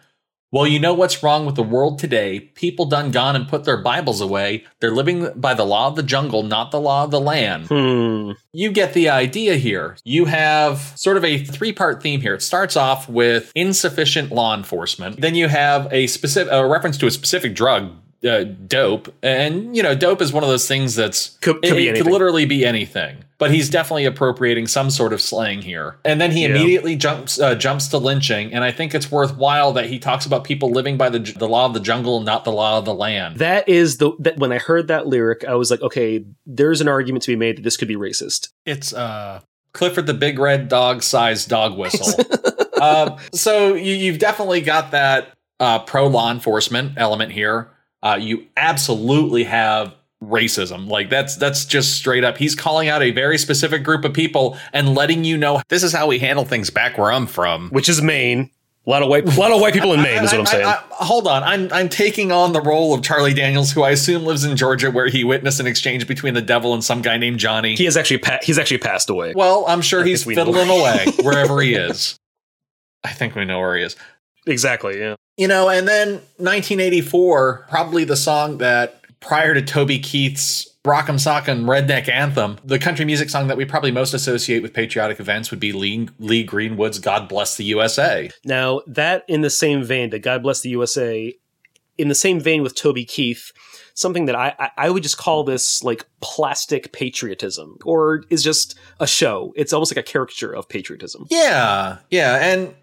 Well, 0.55 0.65
you 0.65 0.79
know 0.79 0.93
what's 0.93 1.21
wrong 1.21 1.45
with 1.45 1.55
the 1.55 1.63
world 1.63 1.99
today? 1.99 2.39
People 2.39 2.85
done 2.85 3.11
gone 3.11 3.35
and 3.35 3.45
put 3.45 3.65
their 3.65 3.75
Bibles 3.75 4.21
away. 4.21 4.63
They're 4.79 4.89
living 4.89 5.27
by 5.35 5.53
the 5.53 5.65
law 5.65 5.87
of 5.89 5.97
the 5.97 6.01
jungle, 6.01 6.43
not 6.43 6.71
the 6.71 6.79
law 6.79 7.03
of 7.03 7.11
the 7.11 7.19
land 7.19 7.67
Hmm. 7.67 8.31
you 8.53 8.71
get 8.71 8.93
the 8.93 9.09
idea 9.09 9.55
here. 9.55 9.97
You 10.05 10.25
have 10.25 10.93
sort 10.95 11.17
of 11.17 11.25
a 11.25 11.39
three 11.43 11.73
part 11.73 12.01
theme 12.01 12.21
here. 12.21 12.35
It 12.35 12.41
starts 12.41 12.77
off 12.77 13.09
with 13.09 13.51
insufficient 13.53 14.31
law 14.31 14.55
enforcement. 14.55 15.19
Then 15.19 15.35
you 15.35 15.49
have 15.49 15.91
a 15.91 16.07
specific 16.07 16.53
a 16.53 16.65
reference 16.65 16.97
to 16.99 17.07
a 17.07 17.11
specific 17.11 17.53
drug, 17.53 17.91
uh, 18.25 18.43
dope. 18.43 19.13
And, 19.23 19.75
you 19.75 19.83
know, 19.83 19.95
dope 19.95 20.21
is 20.21 20.33
one 20.33 20.43
of 20.43 20.49
those 20.49 20.67
things 20.67 20.95
that's 20.95 21.37
Could- 21.41 21.61
could 21.61 21.71
it, 21.73 21.75
be 21.75 21.87
it 21.89 21.95
could 21.97 22.07
literally 22.11 22.45
be 22.45 22.65
anything. 22.65 23.17
But 23.37 23.51
he's 23.51 23.69
definitely 23.69 24.05
appropriating 24.05 24.65
some 24.67 24.89
sort 24.89 25.11
of 25.11 25.21
slang 25.21 25.61
here. 25.61 25.97
And 26.05 26.21
then 26.21 26.31
he 26.31 26.43
Yeah. 26.43 26.49
immediately 26.51 26.95
jumps 26.95 27.37
uh, 27.37 27.53
jumps 27.55 27.89
to 27.89 27.97
lynching. 27.97 28.53
And 28.53 28.63
I 28.63 28.71
think 28.71 28.95
it's 28.95 29.11
worthwhile 29.11 29.73
that 29.73 29.87
he 29.87 29.99
talks 29.99 30.25
about 30.25 30.45
people 30.45 30.71
living 30.71 30.95
by 30.95 31.09
the, 31.09 31.19
the 31.19 31.47
law 31.47 31.65
of 31.65 31.73
the 31.73 31.81
jungle, 31.81 32.21
not 32.21 32.45
the 32.45 32.53
law 32.53 32.77
of 32.77 32.85
the 32.85 32.93
land. 32.93 33.37
That 33.39 33.67
is 33.67 33.97
the 33.97 34.11
that 34.19 34.37
when 34.37 34.53
I 34.53 34.57
heard 34.57 34.87
that 34.87 35.07
lyric, 35.07 35.43
I 35.43 35.55
was 35.55 35.69
like, 35.69 35.81
okay, 35.81 36.23
there's 36.45 36.79
an 36.79 36.87
argument 36.87 37.23
to 37.23 37.31
be 37.31 37.35
made 37.35 37.57
that 37.57 37.63
this 37.63 37.75
could 37.75 37.89
be 37.89 37.97
racist. 37.97 38.49
It's 38.65 38.93
uh 38.93 39.41
Clifford 39.73 40.07
the 40.07 40.13
Big 40.13 40.39
Red 40.39 40.69
Dog 40.69 41.03
sized 41.03 41.49
dog 41.49 41.77
whistle. 41.77 42.23
uh, 42.81 43.17
so 43.33 43.73
you, 43.73 43.93
you've 43.93 44.19
definitely 44.19 44.61
got 44.61 44.91
that 44.91 45.33
uh, 45.59 45.79
pro 45.79 46.07
law 46.07 46.31
enforcement 46.31 46.93
element 46.95 47.33
here. 47.33 47.69
Uh, 48.05 48.15
you 48.17 48.45
absolutely 48.55 49.43
have 49.45 49.95
racism. 50.23 50.87
Like 50.87 51.09
that's 51.09 51.35
that's 51.35 51.65
just 51.65 51.95
straight 51.95 52.23
up. 52.23 52.37
He's 52.37 52.55
calling 52.55 52.87
out 52.87 53.01
a 53.03 53.11
very 53.11 53.37
specific 53.37 53.83
group 53.83 54.05
of 54.05 54.13
people 54.13 54.57
and 54.73 54.93
letting 54.95 55.23
you 55.23 55.37
know 55.37 55.61
this 55.69 55.83
is 55.83 55.91
how 55.91 56.07
we 56.07 56.19
handle 56.19 56.45
things 56.45 56.69
back 56.69 56.97
where 56.97 57.11
I'm 57.11 57.27
from. 57.27 57.69
Which 57.69 57.89
is 57.89 58.01
Maine. 58.01 58.51
A 58.87 58.89
lot 58.91 59.01
of 59.01 59.09
white, 59.09 59.25
a 59.27 59.39
lot 59.39 59.51
of 59.51 59.59
white 59.59 59.73
people 59.73 59.93
in 59.93 60.01
Maine 60.03 60.23
is 60.23 60.31
what 60.31 60.41
I'm 60.41 60.45
saying. 60.45 60.65
I- 60.67 60.73
I- 60.73 61.03
hold 61.03 61.27
on, 61.27 61.41
I'm 61.43 61.73
I'm 61.73 61.89
taking 61.89 62.31
on 62.31 62.53
the 62.53 62.61
role 62.61 62.93
of 62.93 63.01
Charlie 63.01 63.33
Daniels, 63.33 63.71
who 63.71 63.81
I 63.81 63.89
assume 63.89 64.23
lives 64.25 64.43
in 64.43 64.55
Georgia, 64.55 64.91
where 64.91 65.07
he 65.07 65.23
witnessed 65.23 65.59
an 65.59 65.65
exchange 65.65 66.05
between 66.07 66.35
the 66.35 66.41
devil 66.43 66.73
and 66.75 66.83
some 66.83 67.01
guy 67.01 67.17
named 67.17 67.39
Johnny. 67.39 67.75
he 67.75 67.85
has 67.85 67.97
actually 67.97 68.19
pa- 68.19 68.37
he's 68.43 68.59
actually 68.59 68.77
passed 68.77 69.09
away. 69.09 69.33
Well, 69.35 69.65
I'm 69.67 69.81
sure 69.81 70.03
he's 70.03 70.23
fiddling 70.23 70.69
away 70.69 71.05
wherever 71.23 71.59
he 71.61 71.73
is. 71.73 72.15
I 73.03 73.09
think 73.11 73.33
we 73.35 73.45
know 73.45 73.59
where 73.59 73.75
he 73.75 73.83
is. 73.83 73.95
Exactly. 74.45 74.99
Yeah. 74.99 75.15
You 75.37 75.47
know, 75.47 75.69
and 75.69 75.87
then 75.87 76.13
1984, 76.37 77.67
probably 77.69 78.05
the 78.05 78.15
song 78.15 78.59
that 78.59 79.01
prior 79.19 79.53
to 79.53 79.61
Toby 79.61 79.99
Keith's 79.99 80.69
Rock'em 80.85 81.15
Sock'em 81.15 81.65
Redneck 81.65 82.07
Anthem, 82.07 82.57
the 82.63 82.79
country 82.79 83.05
music 83.05 83.29
song 83.29 83.47
that 83.47 83.57
we 83.57 83.65
probably 83.65 83.91
most 83.91 84.13
associate 84.13 84.61
with 84.61 84.73
patriotic 84.73 85.19
events 85.19 85.51
would 85.51 85.59
be 85.59 85.73
Lee, 85.73 86.07
Lee 86.19 86.43
Greenwood's 86.43 86.99
God 86.99 87.27
Bless 87.27 87.57
the 87.57 87.63
USA. 87.65 88.29
Now 88.45 88.81
that 88.87 89.25
in 89.27 89.41
the 89.41 89.49
same 89.49 89.83
vein, 89.83 90.11
that 90.11 90.19
God 90.19 90.43
bless 90.43 90.61
the 90.61 90.69
USA, 90.69 91.33
in 91.97 92.07
the 92.07 92.15
same 92.15 92.39
vein 92.39 92.61
with 92.61 92.75
Toby 92.75 93.03
Keith, 93.03 93.51
something 93.95 94.25
that 94.25 94.35
I, 94.35 94.53
I 94.59 94.69
I 94.77 94.89
would 94.89 95.01
just 95.03 95.17
call 95.17 95.43
this 95.43 95.83
like 95.83 96.05
plastic 96.21 96.91
patriotism, 96.91 97.77
or 97.83 98.23
is 98.29 98.43
just 98.43 98.77
a 98.99 99.07
show. 99.07 99.53
It's 99.55 99.73
almost 99.73 99.95
like 99.95 100.05
a 100.05 100.07
caricature 100.07 100.53
of 100.53 100.69
patriotism. 100.69 101.25
Yeah, 101.29 101.97
yeah, 102.11 102.35
and 102.45 102.75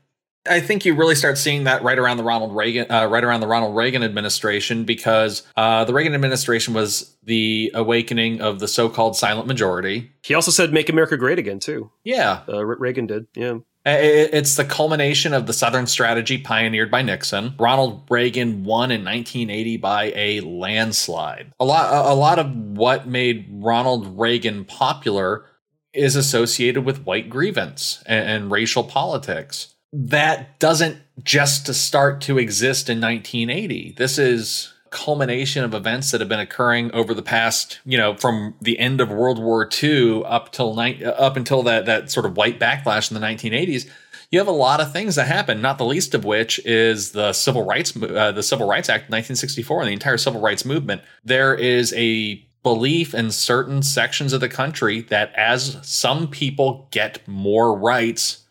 I 0.49 0.61
think 0.61 0.85
you 0.85 0.95
really 0.95 1.15
start 1.15 1.39
seeing 1.39 1.65
that 1.65 1.83
right 1.85 1.99
around 1.99 2.17
the 2.17 2.25
Ronald 2.25 2.55
Reagan, 2.55 2.91
uh, 2.91 3.07
right 3.07 3.23
around 3.23 3.41
the 3.41 3.47
Ronald 3.47 3.77
Reagan 3.77 4.03
administration, 4.03 4.85
because 4.85 5.43
uh, 5.57 5.85
the 5.85 5.95
Reagan 5.95 6.15
administration 6.15 6.75
was 6.75 7.17
the 7.23 7.71
awakening 7.75 8.41
of 8.41 8.59
the 8.59 8.67
so-called 8.67 9.17
silent 9.17 9.47
majority. 9.47 10.11
He 10.23 10.35
also 10.35 10.51
said 10.51 10.73
"Make 10.73 10.89
America 10.89 11.17
Great 11.17 11.39
Again" 11.39 11.61
too. 11.61 11.91
Yeah, 12.05 12.41
Uh, 12.49 12.65
Reagan 12.65 13.07
did. 13.07 13.27
Yeah. 13.35 13.59
It's 13.85 14.55
the 14.55 14.65
culmination 14.65 15.33
of 15.35 15.47
the 15.47 15.53
Southern 15.53 15.89
strategy 15.89 16.39
pioneered 16.39 16.89
by 16.89 17.03
Nixon. 17.03 17.55
Ronald 17.59 18.05
Reagan 18.09 18.63
won 18.63 18.93
in 18.93 19.05
1980 19.05 19.77
by 19.79 20.13
a 20.15 20.41
landslide. 20.41 21.53
A 21.59 21.65
lot, 21.65 21.93
a 21.93 22.13
a 22.13 22.15
lot 22.15 22.39
of 22.39 22.55
what 22.55 23.09
made 23.09 23.49
Ronald 23.51 24.19
Reagan 24.19 24.65
popular 24.65 25.47
is 25.93 26.15
associated 26.17 26.85
with 26.85 27.05
white 27.05 27.29
grievance 27.29 28.03
and, 28.07 28.29
and 28.29 28.51
racial 28.53 28.85
politics. 28.85 29.75
That 29.93 30.59
doesn't 30.59 30.99
just 31.23 31.67
to 31.67 31.75
start 31.75 32.21
to 32.23 32.39
exist 32.39 32.89
in 32.89 33.01
1980. 33.01 33.95
This 33.97 34.19
is 34.19 34.73
culmination 34.93 35.65
of 35.65 35.75
events 35.75 36.11
that 36.11 36.21
have 36.21 36.29
been 36.29 36.39
occurring 36.39 36.93
over 36.93 37.15
the 37.15 37.23
past, 37.23 37.81
you 37.85 37.99
know, 37.99 38.15
from 38.17 38.55
the 38.61 38.79
end 38.79 39.01
of 39.01 39.11
World 39.11 39.39
War 39.39 39.69
II 39.83 40.23
up 40.25 40.53
till 40.53 40.77
ni- 40.77 41.03
up 41.05 41.37
until 41.37 41.63
that 41.65 41.87
that 41.87 42.11
sort 42.11 42.27
of 42.27 42.37
white 42.37 42.61
backlash 42.61 43.11
in 43.11 43.21
the 43.21 43.27
1980s. 43.27 43.89
You 44.31 44.39
have 44.39 44.49
a 44.49 44.53
lot 44.53 44.81
of 44.81 44.93
things 44.93 45.17
that 45.17 45.27
happen, 45.27 45.61
not 45.61 45.77
the 45.77 45.85
least 45.85 46.15
of 46.15 46.25
which 46.25 46.59
is 46.65 47.13
the 47.13 47.33
Civil 47.33 47.65
Rights 47.65 47.95
uh, 47.97 48.33
the 48.33 48.43
Civil 48.43 48.69
Rights 48.69 48.89
Act 48.89 49.05
of 49.05 49.13
1964 49.13 49.81
and 49.81 49.89
the 49.89 49.93
entire 49.93 50.17
civil 50.19 50.41
rights 50.41 50.65
movement. 50.65 51.03
There 51.25 51.55
is 51.55 51.93
a 51.95 52.47
belief 52.63 53.13
in 53.13 53.31
certain 53.31 53.83
sections 53.83 54.33
of 54.33 54.41
the 54.41 54.49
country 54.49 55.01
that 55.03 55.33
as 55.35 55.79
some 55.83 56.29
people 56.29 56.87
get 56.93 57.27
more 57.27 57.77
rights 57.77 58.42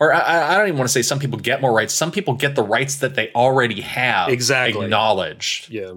or 0.00 0.12
I, 0.12 0.54
I 0.54 0.56
don't 0.58 0.68
even 0.68 0.78
want 0.78 0.88
to 0.88 0.92
say 0.92 1.02
some 1.02 1.18
people 1.18 1.38
get 1.38 1.60
more 1.60 1.72
rights. 1.72 1.94
Some 1.94 2.10
people 2.10 2.34
get 2.34 2.54
the 2.54 2.62
rights 2.62 2.96
that 2.96 3.14
they 3.14 3.30
already 3.32 3.80
have 3.80 4.28
Exactly. 4.28 4.84
acknowledged. 4.84 5.70
Yeah. 5.70 5.92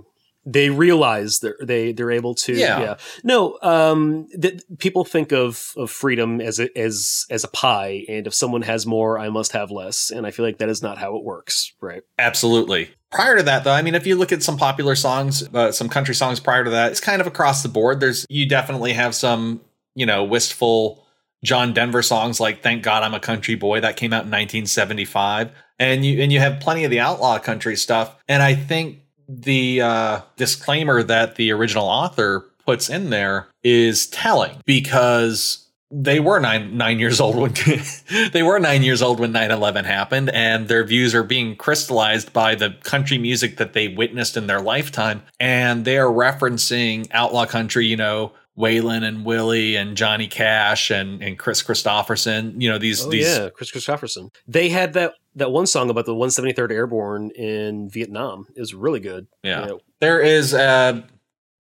They 0.45 0.69
realize 0.69 1.39
they're 1.41 1.57
they 1.61 1.91
they're 1.91 2.09
able 2.11 2.33
to 2.35 2.53
Yeah. 2.53 2.95
no 3.23 3.59
um 3.61 4.27
th- 4.41 4.61
people 4.79 5.03
think 5.03 5.31
of 5.33 5.73
of 5.75 5.91
freedom 5.91 6.39
as 6.41 6.59
a 6.59 6.75
as 6.77 7.25
as 7.29 7.43
a 7.43 7.49
pie 7.49 8.05
and 8.07 8.25
if 8.25 8.33
someone 8.33 8.61
has 8.63 8.85
more 8.87 9.19
I 9.19 9.29
must 9.29 9.51
have 9.51 9.69
less 9.69 10.09
and 10.09 10.25
I 10.25 10.31
feel 10.31 10.45
like 10.45 10.57
that 10.59 10.69
is 10.69 10.81
not 10.81 10.97
how 10.97 11.17
it 11.17 11.23
works 11.23 11.73
right 11.81 12.03
Absolutely. 12.17 12.89
Prior 13.11 13.37
to 13.37 13.43
that, 13.43 13.63
though, 13.63 13.71
I 13.73 13.81
mean, 13.81 13.95
if 13.95 14.05
you 14.05 14.15
look 14.15 14.31
at 14.31 14.43
some 14.43 14.55
popular 14.55 14.95
songs, 14.95 15.43
uh, 15.53 15.71
some 15.71 15.89
country 15.89 16.13
songs 16.13 16.39
prior 16.39 16.63
to 16.63 16.69
that, 16.69 16.91
it's 16.91 16.99
kind 17.01 17.19
of 17.21 17.25
across 17.27 17.63
the 17.63 17.69
board. 17.69 17.99
There's 17.99 18.23
you 18.29 18.47
definitely 18.47 18.93
have 18.93 19.15
some, 19.15 19.61
you 19.95 20.05
know, 20.05 20.23
wistful 20.23 21.03
John 21.43 21.73
Denver 21.73 22.01
songs 22.01 22.39
like 22.39 22.61
"Thank 22.61 22.83
God 22.83 23.03
I'm 23.03 23.13
a 23.13 23.19
Country 23.19 23.55
Boy" 23.55 23.79
that 23.81 23.97
came 23.97 24.13
out 24.13 24.25
in 24.25 24.31
1975, 24.31 25.51
and 25.77 26.05
you 26.05 26.21
and 26.21 26.31
you 26.31 26.39
have 26.39 26.59
plenty 26.59 26.83
of 26.83 26.91
the 26.91 26.99
outlaw 26.99 27.39
country 27.39 27.75
stuff. 27.75 28.15
And 28.27 28.43
I 28.43 28.55
think 28.55 28.99
the 29.27 29.81
uh, 29.81 30.21
disclaimer 30.37 31.03
that 31.03 31.35
the 31.35 31.51
original 31.51 31.85
author 31.85 32.45
puts 32.65 32.89
in 32.89 33.09
there 33.09 33.47
is 33.63 34.07
telling 34.07 34.57
because 34.65 35.69
they 35.91 36.19
were 36.19 36.39
nine 36.39 36.77
nine 36.77 36.99
years 36.99 37.19
old 37.19 37.35
when 37.35 37.53
they 38.31 38.43
were 38.43 38.59
nine 38.59 38.83
years 38.83 39.01
old 39.01 39.19
when 39.19 39.33
9-11 39.33 39.85
happened. 39.85 40.29
And 40.29 40.67
their 40.67 40.83
views 40.83 41.15
are 41.15 41.23
being 41.23 41.55
crystallized 41.55 42.31
by 42.31 42.55
the 42.55 42.75
country 42.83 43.17
music 43.17 43.57
that 43.57 43.73
they 43.73 43.87
witnessed 43.87 44.37
in 44.37 44.47
their 44.47 44.61
lifetime. 44.61 45.23
And 45.39 45.85
they 45.85 45.97
are 45.97 46.05
referencing 46.05 47.07
outlaw 47.11 47.45
country 47.45 47.87
you 47.87 47.97
know 47.97 48.33
Waylon 48.59 49.03
and 49.03 49.25
Willie 49.25 49.75
and 49.75 49.95
Johnny 49.95 50.27
Cash 50.27 50.91
and, 50.91 51.23
and 51.23 51.39
Kris 51.39 51.63
Kristofferson, 51.63 52.61
you 52.61 52.69
know, 52.69 52.77
these, 52.77 53.05
oh 53.05 53.09
these, 53.09 53.25
yeah 53.25 53.49
Kris 53.49 53.71
Kristofferson 53.71 54.33
they 54.47 54.69
had 54.69 54.93
that 54.93 55.13
that 55.35 55.51
one 55.51 55.65
song 55.65 55.89
about 55.89 56.05
the 56.05 56.13
173rd 56.13 56.71
Airborne 56.71 57.31
in 57.31 57.89
Vietnam 57.89 58.47
it 58.55 58.59
was 58.59 58.73
really 58.73 58.99
good 58.99 59.27
yeah. 59.43 59.61
You 59.61 59.67
know, 59.67 59.79
There 60.01 60.19
is 60.19 60.53
a 60.53 61.03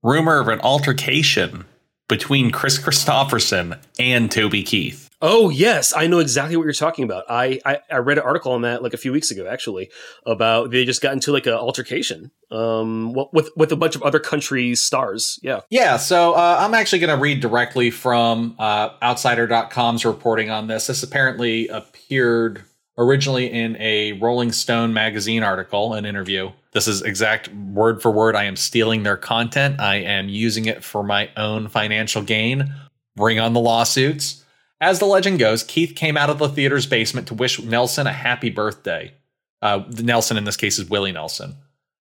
rumor 0.03 0.39
of 0.39 0.47
an 0.49 0.59
altercation 0.61 1.65
between 2.07 2.51
Kris 2.51 2.77
Kristofferson 2.77 3.79
and 3.97 4.31
Toby 4.31 4.63
Keith. 4.63 5.08
Oh 5.21 5.49
yes, 5.49 5.93
I 5.95 6.07
know 6.07 6.19
exactly 6.19 6.55
what 6.55 6.63
you're 6.63 6.73
talking 6.73 7.03
about. 7.03 7.25
I, 7.29 7.59
I 7.65 7.79
I 7.91 7.97
read 7.97 8.17
an 8.17 8.23
article 8.23 8.53
on 8.53 8.61
that 8.61 8.81
like 8.81 8.93
a 8.93 8.97
few 8.97 9.11
weeks 9.11 9.31
ago, 9.31 9.47
actually, 9.47 9.89
about 10.25 10.71
they 10.71 10.85
just 10.85 11.01
got 11.01 11.11
into 11.11 11.33
like 11.33 11.45
an 11.45 11.53
altercation, 11.53 12.31
um, 12.51 13.13
with 13.33 13.49
with 13.57 13.71
a 13.73 13.75
bunch 13.75 13.95
of 13.97 14.03
other 14.03 14.19
country 14.19 14.75
stars. 14.75 15.37
Yeah, 15.43 15.61
Yeah, 15.69 15.97
so 15.97 16.33
uh, 16.33 16.57
I'm 16.59 16.73
actually 16.73 16.99
going 16.99 17.15
to 17.15 17.21
read 17.21 17.41
directly 17.41 17.91
from 17.91 18.55
uh, 18.59 18.91
Outsider.com's 19.03 20.05
reporting 20.05 20.49
on 20.49 20.67
this. 20.67 20.87
This 20.87 21.03
apparently 21.03 21.67
appeared 21.67 22.63
originally 22.97 23.51
in 23.51 23.75
a 23.77 24.13
Rolling 24.13 24.51
Stone 24.53 24.93
magazine 24.93 25.43
article, 25.43 25.93
an 25.93 26.05
interview. 26.05 26.51
This 26.71 26.87
is 26.87 27.01
exact 27.01 27.49
word 27.53 28.01
for 28.01 28.11
word. 28.11 28.35
I 28.35 28.43
am 28.43 28.55
stealing 28.55 29.03
their 29.03 29.17
content. 29.17 29.79
I 29.81 29.95
am 29.95 30.29
using 30.29 30.65
it 30.65 30.83
for 30.83 31.03
my 31.03 31.29
own 31.35 31.67
financial 31.67 32.21
gain. 32.21 32.73
Bring 33.15 33.39
on 33.39 33.53
the 33.53 33.59
lawsuits. 33.59 34.38
As 34.81 34.99
the 34.99 35.05
legend 35.05 35.39
goes, 35.39 35.63
Keith 35.63 35.95
came 35.95 36.15
out 36.15 36.29
of 36.29 36.39
the 36.39 36.47
theater's 36.49 36.85
basement 36.85 37.27
to 37.27 37.33
wish 37.33 37.61
Nelson 37.61 38.07
a 38.07 38.13
happy 38.13 38.49
birthday. 38.49 39.13
Uh, 39.61 39.83
Nelson, 40.01 40.37
in 40.37 40.45
this 40.45 40.55
case, 40.57 40.79
is 40.79 40.89
Willie 40.89 41.11
Nelson. 41.11 41.55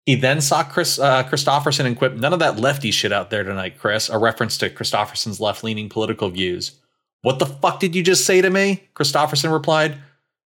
He 0.06 0.16
then 0.16 0.42
saw 0.42 0.64
Kris 0.64 0.98
uh, 1.00 1.24
Kristofferson 1.24 1.86
and 1.86 1.98
quipped, 1.98 2.18
"None 2.18 2.34
of 2.34 2.40
that 2.40 2.60
lefty 2.60 2.92
shit 2.92 3.12
out 3.12 3.30
there 3.30 3.44
tonight, 3.44 3.78
Kris." 3.78 4.10
A 4.10 4.18
reference 4.18 4.58
to 4.60 4.70
Kristofferson's 4.70 5.40
left-leaning 5.40 5.90
political 5.90 6.30
views. 6.30 6.80
What 7.22 7.40
the 7.40 7.46
fuck 7.48 7.80
did 7.80 7.96
you 7.96 8.04
just 8.04 8.26
say 8.26 8.42
to 8.42 8.50
me? 8.50 8.84
Kristofferson 8.96 9.52
replied. 9.52 9.98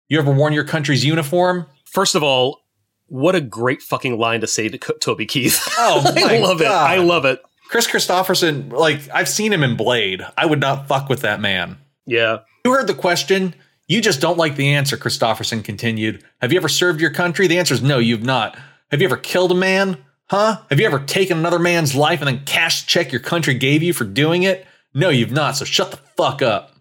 You 0.07 0.17
ever 0.17 0.31
worn 0.31 0.53
your 0.53 0.63
country's 0.63 1.05
uniform? 1.05 1.67
First 1.85 2.15
of 2.15 2.23
all, 2.23 2.61
what 3.07 3.35
a 3.35 3.41
great 3.41 3.81
fucking 3.81 4.17
line 4.17 4.41
to 4.41 4.47
say 4.47 4.69
to 4.69 4.77
Co- 4.77 4.93
Toby 4.95 5.25
Keith. 5.25 5.59
Oh, 5.77 6.03
I 6.15 6.39
love 6.39 6.61
it. 6.61 6.67
I 6.67 6.97
love 6.97 7.25
it. 7.25 7.41
Kris 7.69 7.88
Kristofferson, 7.88 8.71
like 8.71 9.01
I've 9.13 9.29
seen 9.29 9.53
him 9.53 9.61
in 9.63 9.77
Blade. 9.77 10.21
I 10.38 10.45
would 10.45 10.59
not 10.59 10.88
fuck 10.88 11.09
with 11.09 11.21
that 11.21 11.39
man. 11.39 11.77
Yeah. 12.09 12.39
You 12.65 12.73
heard 12.73 12.87
the 12.87 12.93
question. 12.93 13.55
You 13.87 14.01
just 14.01 14.21
don't 14.21 14.37
like 14.37 14.55
the 14.55 14.73
answer, 14.73 14.97
Kristofferson 14.97 15.63
continued. 15.63 16.23
Have 16.41 16.51
you 16.51 16.57
ever 16.59 16.69
served 16.69 17.01
your 17.01 17.11
country? 17.11 17.47
The 17.47 17.57
answer 17.57 17.73
is 17.73 17.81
no, 17.81 17.97
you've 17.97 18.23
not. 18.23 18.57
Have 18.91 19.01
you 19.01 19.07
ever 19.07 19.17
killed 19.17 19.51
a 19.51 19.55
man? 19.55 19.97
Huh? 20.29 20.57
Have 20.69 20.79
you 20.79 20.85
ever 20.85 20.99
taken 20.99 21.37
another 21.39 21.57
man's 21.59 21.95
life 21.95 22.19
and 22.21 22.27
then 22.27 22.45
cashed 22.45 22.85
the 22.85 22.89
check 22.91 23.11
your 23.11 23.21
country 23.21 23.55
gave 23.55 23.81
you 23.81 23.93
for 23.93 24.03
doing 24.05 24.43
it? 24.43 24.65
No, 24.93 25.09
you've 25.09 25.31
not, 25.31 25.55
so 25.55 25.65
shut 25.65 25.91
the 25.91 25.97
fuck 26.17 26.41
up. 26.41 26.73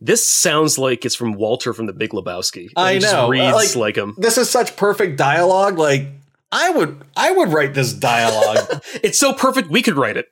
This 0.00 0.28
sounds 0.28 0.76
like 0.76 1.04
it's 1.06 1.14
from 1.14 1.32
Walter 1.34 1.72
from 1.72 1.86
The 1.86 1.92
Big 1.94 2.10
Lebowski. 2.10 2.68
I 2.76 2.98
know, 2.98 3.26
uh, 3.26 3.28
reads 3.28 3.54
like- 3.54 3.76
like 3.76 3.96
him. 3.96 4.14
This 4.18 4.36
is 4.36 4.50
such 4.50 4.76
perfect 4.76 5.16
dialogue. 5.16 5.78
Like, 5.78 6.08
I 6.52 6.70
would 6.70 7.02
I 7.16 7.30
would 7.30 7.48
write 7.52 7.74
this 7.74 7.92
dialogue. 7.92 8.82
It's 9.02 9.18
so 9.18 9.32
perfect 9.32 9.70
we 9.70 9.82
could 9.82 9.96
write 9.96 10.16
it 10.16 10.26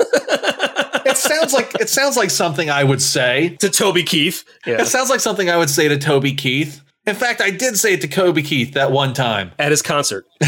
it 0.00 0.55
sounds 1.28 1.52
like 1.52 1.74
it 1.80 1.88
sounds 1.88 2.16
like 2.16 2.30
something 2.30 2.70
I 2.70 2.84
would 2.84 3.02
say. 3.02 3.56
to 3.60 3.68
Toby 3.68 4.02
Keith. 4.02 4.44
Yeah. 4.66 4.82
It 4.82 4.86
sounds 4.86 5.10
like 5.10 5.20
something 5.20 5.50
I 5.50 5.56
would 5.56 5.70
say 5.70 5.88
to 5.88 5.98
Toby 5.98 6.34
Keith. 6.34 6.82
In 7.06 7.14
fact, 7.14 7.40
I 7.40 7.50
did 7.50 7.78
say 7.78 7.94
it 7.94 8.00
to 8.00 8.08
Kobe 8.08 8.42
Keith 8.42 8.74
that 8.74 8.90
one 8.90 9.14
time. 9.14 9.52
At 9.60 9.70
his 9.70 9.82
concert. 9.82 10.26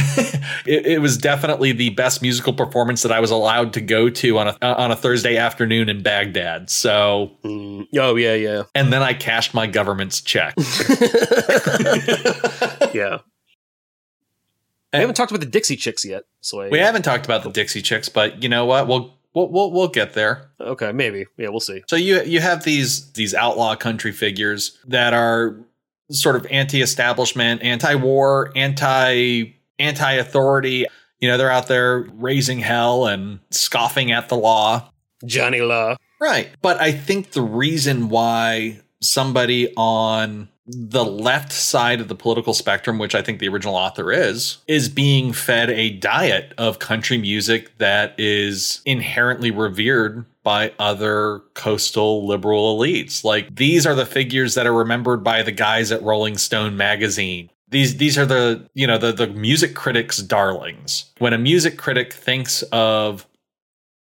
It, 0.67 0.87
it 0.87 0.99
was 1.01 1.17
definitely 1.17 1.73
the 1.73 1.91
best 1.91 2.21
musical 2.21 2.53
performance 2.53 3.03
that 3.03 3.13
I 3.13 3.21
was 3.21 3.31
allowed 3.31 3.73
to 3.75 3.81
go 3.81 4.11
to 4.11 4.39
on 4.39 4.49
a 4.49 4.57
on 4.63 4.91
a 4.91 4.97
Thursday 4.97 5.37
afternoon 5.37 5.89
in 5.89 6.03
Baghdad. 6.03 6.69
So, 6.69 7.33
Mm, 7.45 7.87
oh 7.99 8.17
yeah, 8.17 8.35
yeah, 8.35 8.65
and 8.75 8.93
then 8.93 9.03
I 9.03 9.15
cashed 9.15 9.55
my 9.55 9.67
government's 9.67 10.21
check. 10.21 10.55
yeah. 12.93 13.19
we 14.93 14.99
haven't 15.01 15.15
talked 15.15 15.31
about 15.31 15.41
the 15.41 15.47
Dixie 15.51 15.77
Chicks 15.77 16.05
yet, 16.05 16.25
so 16.41 16.61
I, 16.61 16.69
we 16.69 16.79
haven't 16.79 17.03
talked 17.03 17.25
about 17.25 17.45
the 17.45 17.51
Dixie 17.51 17.83
Chicks, 17.83 18.09
but 18.09 18.43
you 18.43 18.49
know 18.49 18.67
what? 18.67 18.89
We'll 18.89 19.18
we'll 19.39 19.49
we'll, 19.51 19.71
we'll 19.73 19.89
get 19.89 20.15
there. 20.15 20.51
Okay, 20.61 20.93
maybe. 20.93 21.27
Yeah, 21.37 21.49
we'll 21.49 21.61
see. 21.61 21.83
So 21.89 21.97
you 21.97 22.23
you 22.23 22.41
have 22.41 22.65
these 22.65 23.13
these 23.13 23.35
outlaw 23.35 23.77
country 23.77 24.13
figures 24.13 24.79
that 24.87 25.15
are 25.15 25.57
sort 26.11 26.37
of 26.37 26.47
anti-establishment, 26.51 27.63
anti-war, 27.63 28.53
anti 28.57 29.55
anti-authority. 29.79 30.87
You 31.21 31.29
know, 31.29 31.37
they're 31.37 31.51
out 31.51 31.67
there 31.67 32.07
raising 32.15 32.61
hell 32.61 33.07
and 33.07 33.41
scoffing 33.51 34.13
at 34.13 34.29
the 34.29 34.37
law. 34.37 34.91
Johnny 35.25 35.61
Law. 35.61 35.97
Right. 36.21 36.49
But 36.63 36.81
I 36.81 36.93
think 36.93 37.33
the 37.33 37.43
reason 37.43 38.09
why 38.09 38.81
somebody 39.01 39.73
on 39.77 40.49
the 40.69 41.05
left 41.05 41.53
side 41.53 42.01
of 42.01 42.09
the 42.09 42.15
political 42.15 42.55
spectrum, 42.55 42.99
which 42.99 43.15
I 43.15 43.23
think 43.23 43.39
the 43.39 43.49
original 43.49 43.75
author 43.75 44.13
is, 44.13 44.59
is 44.69 44.89
being 44.89 45.33
fed 45.33 45.71
a 45.71 45.91
diet 45.91 46.53
of 46.59 46.79
country 46.79 47.19
music 47.19 47.77
that 47.79 48.15
is 48.19 48.83
inherently 48.85 49.51
revered 49.51 50.27
by 50.43 50.73
other 50.79 51.41
coastal 51.55 52.27
liberal 52.27 52.79
elites. 52.79 53.25
Like 53.25 53.55
these 53.55 53.87
are 53.87 53.95
the 53.95 54.07
figures 54.07 54.55
that 54.55 54.67
are 54.67 54.75
remembered 54.75 55.25
by 55.25 55.43
the 55.43 55.53
guys 55.53 55.91
at 55.91 56.03
Rolling 56.03 56.39
Stone 56.39 56.77
magazine. 56.77 57.51
these 57.69 57.97
these 57.97 58.17
are 58.17 58.27
the 58.27 58.67
you 58.75 58.87
know 58.87 58.99
the 58.99 59.13
the 59.13 59.27
music 59.27 59.75
critics 59.75 60.19
darlings 60.19 61.13
when 61.19 61.33
a 61.33 61.39
music 61.39 61.77
critic 61.77 62.13
thinks 62.13 62.63
of 62.73 63.27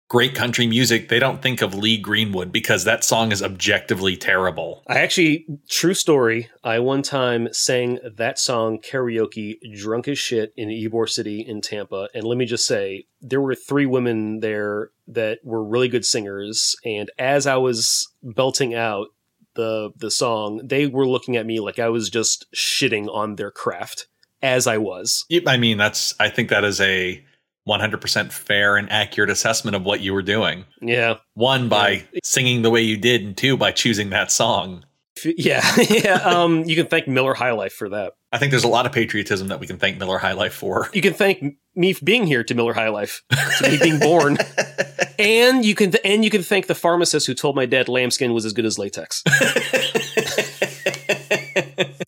great 0.08 0.36
country 0.36 0.68
music 0.68 1.10
they 1.10 1.20
don't 1.20 1.42
think 1.42 1.62
of 1.62 1.74
lee 1.74 1.98
greenwood 1.98 2.52
because 2.52 2.84
that 2.84 3.04
song 3.04 3.32
is 3.32 3.42
objectively 3.42 4.16
terrible 4.16 4.84
I 4.88 5.00
actually, 5.00 5.48
true 5.70 5.94
story. 5.96 6.50
I 6.64 6.80
one 6.80 7.02
time 7.02 7.48
sang 7.52 8.00
that 8.18 8.38
song 8.38 8.80
karaoke, 8.80 9.56
drunk 9.76 10.08
as 10.08 10.20
shit, 10.20 10.54
in 10.56 10.70
Ybor 10.70 11.10
City 11.10 11.42
in 11.42 11.62
Tampa. 11.62 12.08
And 12.14 12.24
let 12.24 12.38
me 12.38 12.46
just 12.46 12.68
say, 12.68 13.08
there 13.22 13.42
were 13.42 13.56
three 13.56 13.86
women 13.86 14.42
there 14.42 14.92
that 15.08 15.40
were 15.44 15.64
really 15.64 15.88
good 15.88 16.06
singers. 16.06 16.76
And 16.86 17.10
as 17.18 17.48
I 17.48 17.56
was 17.56 18.08
belting 18.22 18.76
out 18.76 19.08
the 19.56 19.92
the 19.98 20.12
song, 20.12 20.62
they 20.64 20.86
were 20.86 21.08
looking 21.08 21.36
at 21.36 21.46
me 21.46 21.60
like 21.60 21.80
I 21.80 21.90
was 21.90 22.10
just 22.10 22.46
shitting 22.54 23.08
on 23.12 23.36
their 23.36 23.52
craft, 23.52 24.08
as 24.42 24.68
I 24.68 24.78
was. 24.78 25.26
I 25.48 25.58
mean 25.58 25.78
that's 25.78 26.14
i 26.20 26.30
think 26.30 26.50
that 26.50 26.64
is 26.64 26.80
a 26.82 27.24
100% 27.68 28.32
fair 28.32 28.78
and 28.78 28.92
accurate 28.92 29.30
assessment 29.30 29.76
of 29.76 29.84
what 29.84 30.02
you 30.02 30.14
were 30.14 30.22
doing 30.22 30.66
Yeah, 30.82 31.16
one 31.34 31.68
by 31.70 32.06
singing 32.24 32.62
the 32.62 32.70
way 32.70 32.82
you 32.82 32.98
did 32.98 33.24
and 33.24 33.36
two 33.36 33.58
by 33.58 33.72
choosing 33.72 34.10
that 34.12 34.32
song 34.32 34.86
yeah, 35.24 35.64
yeah. 35.90 36.16
Um, 36.26 36.66
you 36.66 36.76
can 36.76 36.88
thank 36.88 37.08
Miller 37.08 37.34
High 37.34 37.54
Life 37.54 37.72
for 37.74 37.88
that. 37.90 38.14
i 38.34 38.38
think 38.38 38.52
there's 38.52 38.66
a 38.66 38.68
lot 38.68 38.86
of 38.86 38.92
patriotism 38.92 39.48
that 39.48 39.62
we 39.62 39.66
can 39.68 39.78
thank 39.78 39.98
miller 39.98 40.18
high 40.18 40.34
life 40.34 40.54
for 40.54 40.90
You 40.94 41.02
can 41.02 41.14
thank 41.14 41.56
me 41.74 41.94
for 41.94 42.04
being 42.06 42.28
here 42.28 42.44
to 42.44 42.54
Miller 42.54 42.74
High 42.74 42.90
Life, 42.90 43.24
to 43.60 43.70
me 43.70 43.78
being 43.82 44.00
born, 44.00 44.38
and 45.20 45.64
you 45.66 45.74
can 45.76 45.92
th- 45.92 46.02
and 46.06 46.24
you 46.24 46.30
can 46.30 46.42
thank 46.44 46.68
the 46.68 46.76
pharmacist 46.76 47.28
who 47.28 47.34
told 47.34 47.56
my 47.56 47.66
dad 47.66 47.88
lambskin 47.90 48.34
was 48.34 48.46
as 48.46 48.54
good 48.54 48.66
as 48.66 48.78
latex. 48.80 49.24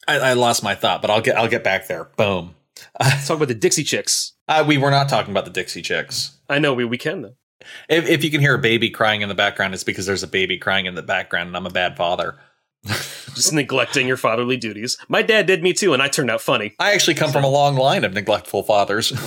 I, 0.09 0.19
I 0.19 0.33
lost 0.33 0.63
my 0.63 0.75
thought 0.75 1.01
but 1.01 1.09
i'll 1.11 1.21
get 1.21 1.37
i'll 1.37 1.47
get 1.49 1.63
back 1.63 1.87
there 1.87 2.05
boom 2.17 2.55
Let's 2.99 3.27
talk 3.27 3.37
about 3.37 3.47
the 3.47 3.55
Dixie 3.55 3.83
Chicks. 3.83 4.33
Uh, 4.48 4.63
we 4.68 4.77
were 4.77 4.92
not 4.92 5.10
talking 5.10 5.32
about 5.32 5.46
the 5.46 5.51
dixie 5.51 5.82
chicks 5.82 6.38
I 6.50 6.60
know 6.60 6.74
we 6.74 6.86
we 6.86 6.98
can 6.98 7.22
though. 7.22 7.36
If, 7.89 8.08
if 8.08 8.24
you 8.24 8.30
can 8.32 8.39
hear 8.39 8.56
a 8.56 8.60
baby 8.60 8.89
crying 8.89 9.22
in 9.22 9.30
the 9.30 9.36
background, 9.36 9.74
it's 9.74 9.84
because 9.84 10.06
there's 10.06 10.24
a 10.24 10.27
baby 10.27 10.58
crying 10.58 10.86
in 10.86 10.96
the 10.96 11.01
background, 11.01 11.48
and 11.48 11.58
I'm 11.58 11.66
a 11.66 11.72
bad 11.72 11.98
father. 11.98 12.38
Just 12.86 13.51
neglecting 13.51 14.08
your 14.08 14.16
fatherly 14.16 14.56
duties. 14.58 14.98
My 15.10 15.22
dad 15.22 15.48
did 15.48 15.62
me 15.63 15.74
too, 15.74 15.94
and 15.94 16.01
I 16.01 16.08
turned 16.08 16.32
out 16.32 16.39
funny. 16.42 16.75
I 16.80 16.94
actually 16.94 17.16
come 17.16 17.32
from 17.32 17.44
a 17.44 17.50
long 17.50 17.75
line 17.75 18.04
of 18.06 18.13
neglectful 18.13 18.63
fathers. 18.63 19.12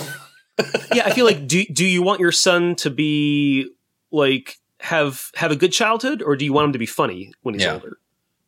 Yeah, 0.95 1.05
I 1.07 1.12
feel 1.12 1.25
like 1.25 1.47
do 1.47 1.65
do 1.67 1.85
you 1.87 2.03
want 2.03 2.21
your 2.21 2.33
son 2.33 2.75
to 2.77 2.91
be 2.91 3.71
like 4.12 4.57
have 4.81 5.31
have 5.35 5.50
a 5.50 5.57
good 5.57 5.73
childhood, 5.73 6.23
or 6.23 6.37
do 6.37 6.45
you 6.45 6.53
want 6.53 6.67
him 6.67 6.73
to 6.75 6.79
be 6.79 6.87
funny 6.87 7.33
when 7.43 7.55
he's 7.55 7.62
Yeah. 7.65 7.75
older? 7.75 7.99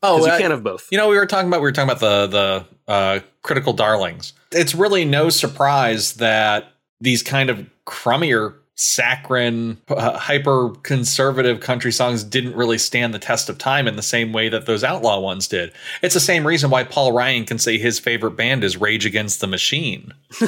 Oh, 0.02 0.24
you 0.24 0.30
I- 0.32 0.38
can't 0.38 0.50
have 0.50 0.62
both. 0.62 0.88
you 0.90 0.98
know, 0.98 1.08
we 1.08 1.16
were 1.16 1.26
talking 1.26 1.48
about 1.48 1.60
we 1.60 1.64
were 1.64 1.72
talking 1.72 1.90
about 1.90 2.00
the 2.00 2.26
the 2.26 2.92
uh, 2.92 3.20
critical 3.42 3.72
darlings. 3.72 4.32
It's 4.50 4.74
really 4.74 5.04
no 5.04 5.28
surprise 5.30 6.14
that 6.14 6.72
these 7.00 7.22
kind 7.22 7.50
of 7.50 7.66
crummier, 7.86 8.54
saccharine, 8.76 9.78
uh, 9.88 10.16
hyper 10.18 10.70
conservative 10.82 11.60
country 11.60 11.90
songs 11.92 12.22
didn't 12.24 12.54
really 12.54 12.78
stand 12.78 13.12
the 13.14 13.18
test 13.18 13.48
of 13.48 13.58
time 13.58 13.86
in 13.88 13.96
the 13.96 14.02
same 14.02 14.32
way 14.32 14.48
that 14.48 14.66
those 14.66 14.84
outlaw 14.84 15.18
ones 15.20 15.48
did. 15.48 15.72
It's 16.02 16.14
the 16.14 16.20
same 16.20 16.46
reason 16.46 16.70
why 16.70 16.84
Paul 16.84 17.12
Ryan 17.12 17.44
can 17.44 17.58
say 17.58 17.78
his 17.78 17.98
favorite 17.98 18.32
band 18.36 18.62
is 18.64 18.76
Rage 18.76 19.04
Against 19.06 19.40
the 19.40 19.46
Machine. 19.46 20.12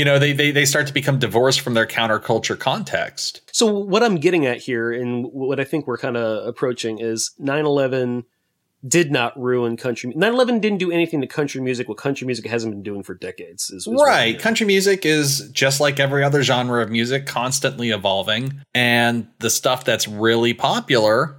you 0.00 0.06
know, 0.06 0.18
they, 0.18 0.32
they 0.32 0.50
they 0.50 0.64
start 0.64 0.86
to 0.86 0.94
become 0.94 1.18
divorced 1.18 1.60
from 1.60 1.74
their 1.74 1.86
counterculture 1.86 2.58
context. 2.58 3.42
So 3.52 3.66
what 3.66 4.02
I'm 4.02 4.16
getting 4.16 4.46
at 4.46 4.56
here, 4.56 4.90
and 4.90 5.26
what 5.26 5.60
I 5.60 5.64
think 5.64 5.86
we're 5.86 5.98
kind 5.98 6.16
of 6.16 6.46
approaching, 6.46 7.00
is 7.00 7.32
9/11 7.38 8.24
did 8.88 9.12
not 9.12 9.38
ruin 9.38 9.76
country. 9.76 10.10
9/11 10.14 10.62
didn't 10.62 10.78
do 10.78 10.90
anything 10.90 11.20
to 11.20 11.26
country 11.26 11.60
music. 11.60 11.86
What 11.86 11.98
country 11.98 12.24
music 12.24 12.46
hasn't 12.46 12.72
been 12.72 12.82
doing 12.82 13.02
for 13.02 13.12
decades. 13.12 13.68
Is, 13.68 13.86
is 13.86 14.02
Right. 14.02 14.38
Country 14.38 14.64
music 14.64 15.04
is 15.04 15.50
just 15.50 15.80
like 15.80 16.00
every 16.00 16.24
other 16.24 16.42
genre 16.42 16.82
of 16.82 16.88
music, 16.88 17.26
constantly 17.26 17.90
evolving. 17.90 18.62
And 18.74 19.28
the 19.40 19.50
stuff 19.50 19.84
that's 19.84 20.08
really 20.08 20.54
popular 20.54 21.36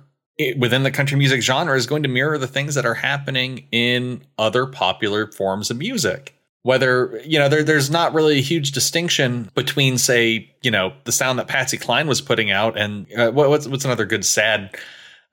within 0.56 0.84
the 0.84 0.92
country 0.92 1.18
music 1.18 1.42
genre 1.42 1.76
is 1.76 1.88
going 1.88 2.04
to 2.04 2.10
mirror 2.10 2.38
the 2.38 2.48
things 2.48 2.76
that 2.76 2.86
are 2.86 2.94
happening 2.94 3.68
in 3.72 4.24
other 4.38 4.68
popular 4.68 5.32
forms 5.32 5.72
of 5.72 5.78
music. 5.78 6.36
Whether, 6.64 7.20
you 7.26 7.40
know, 7.40 7.50
there, 7.50 7.64
there's 7.64 7.90
not 7.90 8.14
really 8.14 8.38
a 8.38 8.42
huge 8.42 8.72
distinction 8.72 9.50
between, 9.56 9.98
say, 9.98 10.52
you 10.62 10.70
know, 10.70 10.94
the 11.06 11.12
sound 11.12 11.40
that 11.40 11.48
Patsy 11.48 11.78
Cline 11.78 12.08
was 12.08 12.22
putting 12.22 12.52
out 12.52 12.78
and 12.78 13.08
uh, 13.18 13.32
what, 13.32 13.50
what's, 13.50 13.68
what's 13.68 13.86
another 13.86 14.06
good 14.06 14.24
sad 14.24 14.76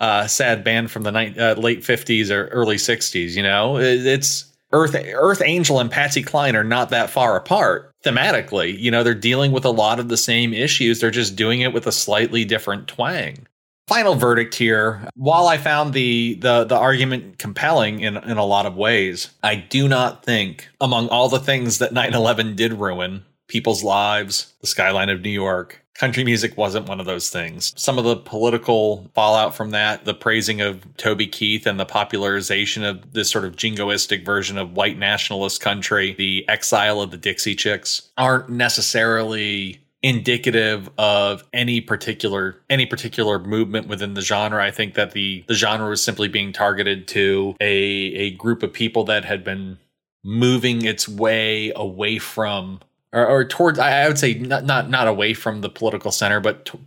uh, 0.00 0.26
sad 0.28 0.62
band 0.64 0.90
from 0.90 1.02
the 1.02 1.10
ni- 1.10 1.38
uh, 1.38 1.54
late 1.56 1.80
50s 1.80 2.30
or 2.30 2.46
early 2.48 2.76
60s. 2.76 3.34
You 3.36 3.42
know, 3.42 3.76
It- 3.78 4.06
it's 4.06 4.46
Earth 4.72 4.94
Earth 4.94 5.42
Angel 5.44 5.80
and 5.80 5.90
Patsy 5.90 6.22
Cline 6.22 6.54
are 6.56 6.64
not 6.64 6.90
that 6.90 7.10
far 7.10 7.36
apart 7.36 7.92
thematically. 8.04 8.78
You 8.78 8.90
know, 8.90 9.02
they're 9.02 9.14
dealing 9.14 9.50
with 9.52 9.64
a 9.64 9.70
lot 9.70 9.98
of 9.98 10.08
the 10.08 10.16
same 10.16 10.52
issues. 10.54 11.00
They're 11.00 11.10
just 11.10 11.36
doing 11.36 11.60
it 11.62 11.72
with 11.72 11.86
a 11.86 11.92
slightly 11.92 12.44
different 12.44 12.86
twang. 12.88 13.46
Final 13.88 14.14
verdict 14.14 14.54
here. 14.54 15.08
While 15.14 15.48
I 15.48 15.56
found 15.56 15.94
the 15.94 16.34
the 16.34 16.64
the 16.64 16.76
argument 16.76 17.38
compelling 17.38 18.00
in 18.00 18.16
in 18.18 18.36
a 18.36 18.44
lot 18.44 18.66
of 18.66 18.76
ways, 18.76 19.30
I 19.42 19.56
do 19.56 19.88
not 19.88 20.24
think 20.24 20.68
among 20.80 21.08
all 21.08 21.28
the 21.28 21.40
things 21.40 21.78
that 21.78 21.94
9/11 21.94 22.54
did 22.54 22.74
ruin 22.74 23.24
people's 23.48 23.82
lives, 23.82 24.52
the 24.60 24.66
skyline 24.66 25.08
of 25.08 25.22
New 25.22 25.30
York, 25.30 25.82
country 25.94 26.22
music 26.22 26.56
wasn't 26.56 26.86
one 26.86 27.00
of 27.00 27.06
those 27.06 27.30
things. 27.30 27.72
Some 27.76 27.98
of 27.98 28.04
the 28.04 28.16
political 28.16 29.10
fallout 29.14 29.56
from 29.56 29.70
that, 29.70 30.04
the 30.04 30.14
praising 30.14 30.60
of 30.60 30.84
Toby 30.96 31.26
Keith 31.26 31.66
and 31.66 31.80
the 31.80 31.86
popularization 31.86 32.84
of 32.84 33.14
this 33.14 33.30
sort 33.30 33.44
of 33.44 33.56
jingoistic 33.56 34.24
version 34.24 34.58
of 34.58 34.76
white 34.76 34.98
nationalist 34.98 35.60
country, 35.60 36.14
the 36.16 36.44
exile 36.48 37.00
of 37.00 37.10
the 37.10 37.16
Dixie 37.16 37.56
Chicks, 37.56 38.10
aren't 38.16 38.48
necessarily 38.48 39.80
indicative 40.02 40.88
of 40.98 41.42
any 41.52 41.80
particular 41.80 42.60
any 42.70 42.86
particular 42.86 43.38
movement 43.38 43.88
within 43.88 44.14
the 44.14 44.20
genre. 44.20 44.62
I 44.62 44.70
think 44.70 44.94
that 44.94 45.12
the 45.12 45.44
the 45.48 45.54
genre 45.54 45.88
was 45.88 46.02
simply 46.02 46.28
being 46.28 46.52
targeted 46.52 47.08
to 47.08 47.56
a 47.60 47.72
a 47.74 48.30
group 48.32 48.62
of 48.62 48.72
people 48.72 49.04
that 49.04 49.24
had 49.24 49.42
been 49.44 49.78
moving 50.24 50.84
its 50.84 51.08
way 51.08 51.72
away 51.74 52.18
from 52.18 52.80
or, 53.12 53.26
or 53.26 53.44
towards 53.44 53.78
I, 53.78 54.02
I 54.02 54.08
would 54.08 54.18
say 54.18 54.34
not 54.34 54.64
not 54.64 54.88
not 54.90 55.08
away 55.08 55.34
from 55.34 55.60
the 55.62 55.68
political 55.70 56.10
center, 56.12 56.40
but 56.40 56.64
to, 56.66 56.78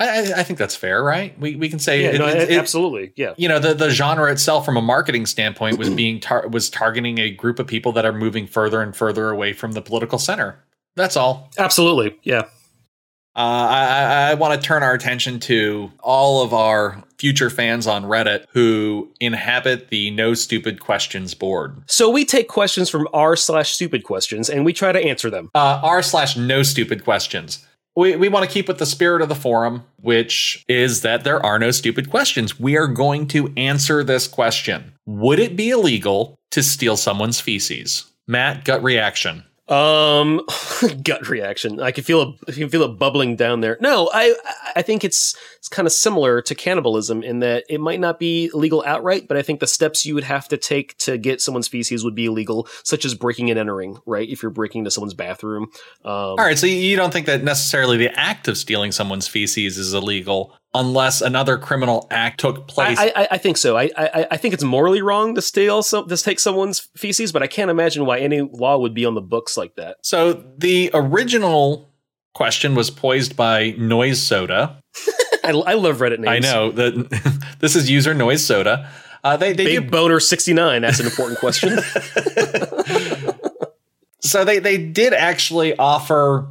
I, 0.00 0.32
I- 0.36 0.42
think 0.44 0.60
that's 0.60 0.76
fair, 0.76 1.02
right? 1.02 1.36
We 1.40 1.56
we 1.56 1.68
can 1.68 1.80
say 1.80 2.02
Yeah, 2.02 2.08
it- 2.10 2.18
no, 2.18 2.26
it- 2.28 2.50
absolutely. 2.52 3.12
Yeah. 3.16 3.34
you 3.36 3.48
know 3.48 3.58
the 3.58 3.74
the 3.74 3.90
genre 3.90 4.30
itself 4.30 4.64
from 4.64 4.76
a 4.76 4.82
marketing 4.82 5.26
standpoint 5.26 5.76
was 5.78 5.90
being 6.02 6.20
tar- 6.20 6.46
was 6.48 6.70
targeting 6.70 7.18
a 7.18 7.30
group 7.30 7.58
of 7.58 7.66
people 7.66 7.90
that 7.92 8.04
are 8.06 8.12
moving 8.12 8.46
further 8.46 8.80
and 8.80 8.94
further 8.94 9.30
away 9.30 9.52
from 9.52 9.72
the 9.72 9.82
political 9.82 10.18
center. 10.20 10.62
That's 10.98 11.16
all. 11.16 11.50
Absolutely. 11.56 12.18
Yeah. 12.24 12.42
Uh, 13.36 13.40
I, 13.70 13.84
I, 13.86 14.30
I 14.30 14.34
want 14.34 14.60
to 14.60 14.66
turn 14.66 14.82
our 14.82 14.92
attention 14.92 15.38
to 15.40 15.92
all 16.00 16.42
of 16.42 16.52
our 16.52 17.02
future 17.18 17.50
fans 17.50 17.86
on 17.86 18.02
Reddit 18.04 18.44
who 18.50 19.08
inhabit 19.20 19.88
the 19.90 20.10
No 20.10 20.34
Stupid 20.34 20.80
Questions 20.80 21.34
board. 21.34 21.76
So 21.86 22.10
we 22.10 22.24
take 22.24 22.48
questions 22.48 22.90
from 22.90 23.06
r 23.12 23.36
slash 23.36 23.72
stupid 23.72 24.02
questions 24.02 24.50
and 24.50 24.64
we 24.64 24.72
try 24.72 24.90
to 24.90 24.98
answer 24.98 25.30
them. 25.30 25.50
uh, 25.54 25.80
r 25.84 26.02
slash 26.02 26.36
no 26.36 26.64
stupid 26.64 27.04
questions. 27.04 27.64
We, 27.94 28.16
we 28.16 28.28
want 28.28 28.44
to 28.44 28.50
keep 28.52 28.68
with 28.68 28.78
the 28.78 28.86
spirit 28.86 29.22
of 29.22 29.28
the 29.28 29.34
forum, 29.34 29.84
which 30.00 30.64
is 30.68 31.02
that 31.02 31.24
there 31.24 31.44
are 31.44 31.58
no 31.58 31.70
stupid 31.72 32.10
questions. 32.10 32.58
We 32.58 32.76
are 32.76 32.86
going 32.88 33.26
to 33.28 33.52
answer 33.56 34.02
this 34.02 34.26
question 34.26 34.94
Would 35.06 35.38
it 35.38 35.54
be 35.56 35.70
illegal 35.70 36.38
to 36.50 36.62
steal 36.62 36.96
someone's 36.96 37.40
feces? 37.40 38.04
Matt, 38.26 38.64
gut 38.64 38.82
reaction. 38.82 39.44
Um, 39.68 40.40
gut 41.02 41.28
reaction. 41.28 41.80
I 41.80 41.92
can 41.92 42.04
feel 42.04 42.22
it. 42.22 42.28
I 42.48 42.52
can 42.52 42.68
feel 42.68 42.82
it 42.82 42.98
bubbling 42.98 43.36
down 43.36 43.60
there. 43.60 43.76
No, 43.80 44.10
I 44.12 44.34
I 44.74 44.82
think 44.82 45.04
it's 45.04 45.36
it's 45.58 45.68
kind 45.68 45.86
of 45.86 45.92
similar 45.92 46.40
to 46.42 46.54
cannibalism 46.54 47.22
in 47.22 47.40
that 47.40 47.64
it 47.68 47.80
might 47.80 48.00
not 48.00 48.18
be 48.18 48.50
legal 48.54 48.82
outright, 48.86 49.28
but 49.28 49.36
I 49.36 49.42
think 49.42 49.60
the 49.60 49.66
steps 49.66 50.06
you 50.06 50.14
would 50.14 50.24
have 50.24 50.48
to 50.48 50.56
take 50.56 50.96
to 50.98 51.18
get 51.18 51.42
someone's 51.42 51.68
feces 51.68 52.02
would 52.02 52.14
be 52.14 52.26
illegal, 52.26 52.66
such 52.82 53.04
as 53.04 53.14
breaking 53.14 53.50
and 53.50 53.58
entering. 53.58 53.98
Right, 54.06 54.28
if 54.28 54.42
you're 54.42 54.50
breaking 54.50 54.80
into 54.80 54.90
someone's 54.90 55.14
bathroom. 55.14 55.64
Um, 56.04 56.12
All 56.12 56.36
right, 56.36 56.58
so 56.58 56.66
you 56.66 56.96
don't 56.96 57.12
think 57.12 57.26
that 57.26 57.44
necessarily 57.44 57.98
the 57.98 58.18
act 58.18 58.48
of 58.48 58.56
stealing 58.56 58.92
someone's 58.92 59.28
feces 59.28 59.76
is 59.76 59.92
illegal 59.92 60.57
unless 60.74 61.20
another 61.20 61.58
criminal 61.58 62.06
act 62.10 62.40
took 62.40 62.68
place? 62.68 62.98
I, 62.98 63.12
I, 63.14 63.28
I 63.32 63.38
think 63.38 63.56
so. 63.56 63.76
I, 63.76 63.90
I 63.96 64.26
I 64.32 64.36
think 64.36 64.54
it's 64.54 64.64
morally 64.64 65.02
wrong 65.02 65.34
to 65.34 65.42
steal 65.42 65.82
some 65.82 66.08
to 66.08 66.16
take 66.16 66.40
someone's 66.40 66.88
feces, 66.96 67.32
but 67.32 67.42
I 67.42 67.46
can't 67.46 67.70
imagine 67.70 68.04
why 68.06 68.18
any 68.18 68.40
law 68.40 68.78
would 68.78 68.94
be 68.94 69.04
on 69.04 69.14
the 69.14 69.20
books 69.20 69.56
like 69.56 69.74
that. 69.76 69.96
so 70.02 70.44
the 70.58 70.90
original 70.94 71.90
question 72.34 72.74
was 72.74 72.90
poised 72.90 73.36
by 73.36 73.70
Noise 73.78 74.22
Soda. 74.22 74.80
I, 75.44 75.50
I 75.50 75.74
love 75.74 75.98
Reddit 75.98 76.18
names. 76.18 76.46
I 76.46 76.52
know 76.52 76.70
that 76.72 77.54
this 77.60 77.74
is 77.74 77.88
user 77.90 78.14
Noise 78.14 78.44
Soda. 78.44 78.90
Uh, 79.24 79.36
they 79.36 79.52
they 79.52 79.64
do 79.64 79.80
Big 79.80 79.90
Boner 79.90 80.20
sixty 80.20 80.52
nine. 80.52 80.82
That's 80.82 81.00
an 81.00 81.06
important 81.06 81.38
question. 81.40 81.78
So 84.20 84.44
they 84.44 84.58
they 84.58 84.78
did 84.78 85.12
actually 85.14 85.76
offer 85.76 86.48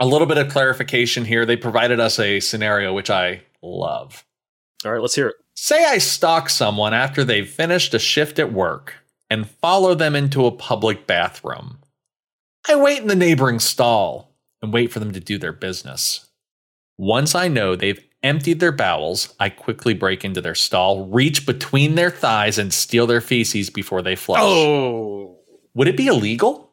a 0.00 0.06
little 0.06 0.26
bit 0.26 0.38
of 0.38 0.48
clarification 0.50 1.24
here. 1.24 1.46
They 1.46 1.56
provided 1.56 2.00
us 2.00 2.18
a 2.18 2.40
scenario 2.40 2.92
which 2.92 3.10
I 3.10 3.42
love. 3.62 4.24
All 4.84 4.92
right, 4.92 5.00
let's 5.00 5.14
hear 5.14 5.28
it. 5.28 5.36
Say 5.54 5.84
I 5.84 5.98
stalk 5.98 6.50
someone 6.50 6.92
after 6.94 7.24
they've 7.24 7.48
finished 7.48 7.94
a 7.94 7.98
shift 7.98 8.38
at 8.38 8.52
work. 8.52 8.94
and 9.28 9.50
follow 9.50 9.92
them 9.94 10.14
into 10.14 10.46
a 10.46 10.52
public 10.52 11.06
bathroom. 11.08 11.78
I 12.68 12.76
wait 12.76 13.00
in 13.02 13.08
the 13.08 13.16
neighboring 13.16 13.58
stall 13.58 14.36
and 14.62 14.72
wait 14.72 14.92
for 14.92 15.00
them 15.00 15.12
to 15.14 15.18
do 15.20 15.36
their 15.36 15.52
business. 15.52 16.26
Once 16.96 17.34
I 17.34 17.48
know 17.48 17.74
they've 17.74 17.98
emptied 18.22 18.60
their 18.60 18.70
bowels, 18.70 19.34
I 19.40 19.48
quickly 19.48 19.94
break 19.94 20.24
into 20.24 20.40
their 20.40 20.54
stall, 20.54 21.06
reach 21.08 21.44
between 21.44 21.96
their 21.96 22.10
thighs, 22.10 22.56
and 22.56 22.72
steal 22.72 23.06
their 23.08 23.20
feces 23.20 23.68
before 23.68 24.00
they 24.00 24.14
flush. 24.14 24.40
Oh, 24.42 25.38
Would 25.74 25.88
it 25.88 25.96
be 25.96 26.06
illegal? 26.06 26.70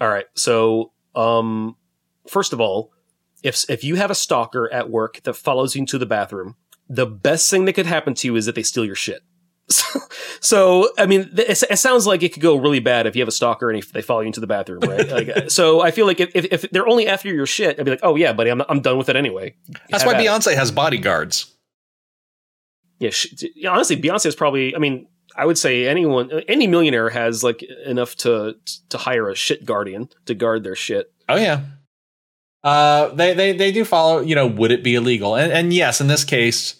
all 0.00 0.08
right. 0.08 0.26
So, 0.36 0.92
um, 1.16 1.76
first 2.26 2.52
of 2.52 2.60
all, 2.60 2.92
if 3.42 3.68
if 3.68 3.84
you 3.84 3.96
have 3.96 4.10
a 4.10 4.14
stalker 4.14 4.72
at 4.72 4.90
work 4.90 5.22
that 5.24 5.34
follows 5.34 5.74
you 5.74 5.80
into 5.80 5.98
the 5.98 6.06
bathroom, 6.06 6.56
the 6.88 7.06
best 7.06 7.50
thing 7.50 7.64
that 7.66 7.74
could 7.74 7.86
happen 7.86 8.14
to 8.14 8.26
you 8.26 8.36
is 8.36 8.46
that 8.46 8.54
they 8.54 8.62
steal 8.62 8.84
your 8.84 8.96
shit. 8.96 9.22
So, 9.70 10.00
so 10.40 10.88
I 10.98 11.06
mean, 11.06 11.30
it, 11.38 11.62
it 11.70 11.78
sounds 11.78 12.06
like 12.06 12.22
it 12.22 12.34
could 12.34 12.42
go 12.42 12.56
really 12.56 12.80
bad 12.80 13.06
if 13.06 13.16
you 13.16 13.22
have 13.22 13.28
a 13.28 13.32
stalker 13.32 13.70
and 13.70 13.78
if 13.78 13.92
they 13.92 14.02
follow 14.02 14.20
you 14.20 14.26
into 14.26 14.40
the 14.40 14.46
bathroom, 14.46 14.80
right? 14.80 15.08
like, 15.10 15.28
uh, 15.28 15.48
so 15.48 15.80
I 15.80 15.90
feel 15.90 16.04
like 16.04 16.20
if, 16.20 16.34
if, 16.34 16.70
they're 16.70 16.86
only 16.86 17.06
after 17.06 17.32
your 17.32 17.46
shit, 17.46 17.78
I'd 17.78 17.84
be 17.84 17.92
like, 17.92 18.00
oh 18.02 18.14
yeah, 18.16 18.34
buddy, 18.34 18.50
I'm, 18.50 18.60
I'm 18.68 18.80
done 18.80 18.98
with 18.98 19.08
it 19.08 19.16
anyway. 19.16 19.54
That's 19.88 20.02
Have 20.02 20.12
why 20.12 20.18
at 20.18 20.20
it. 20.20 20.28
Beyonce 20.28 20.54
has 20.54 20.70
bodyguards. 20.70 21.54
Yeah, 22.98 23.10
sh- 23.10 23.44
yeah, 23.54 23.70
honestly, 23.70 23.96
Beyonce 23.96 24.26
is 24.26 24.36
probably. 24.36 24.76
I 24.76 24.78
mean, 24.78 25.06
I 25.36 25.46
would 25.46 25.58
say 25.58 25.86
anyone, 25.86 26.30
any 26.46 26.66
millionaire 26.66 27.08
has 27.08 27.42
like 27.42 27.62
enough 27.62 28.14
to 28.16 28.56
to 28.90 28.98
hire 28.98 29.30
a 29.30 29.34
shit 29.34 29.64
guardian 29.64 30.10
to 30.26 30.34
guard 30.34 30.62
their 30.62 30.76
shit. 30.76 31.12
Oh 31.28 31.36
yeah. 31.36 31.62
Uh, 32.64 33.08
they 33.14 33.34
they 33.34 33.52
they 33.52 33.70
do 33.70 33.84
follow. 33.84 34.20
You 34.20 34.34
know, 34.34 34.46
would 34.46 34.72
it 34.72 34.82
be 34.82 34.94
illegal? 34.94 35.36
And 35.36 35.52
and 35.52 35.72
yes, 35.72 36.00
in 36.00 36.06
this 36.06 36.24
case, 36.24 36.76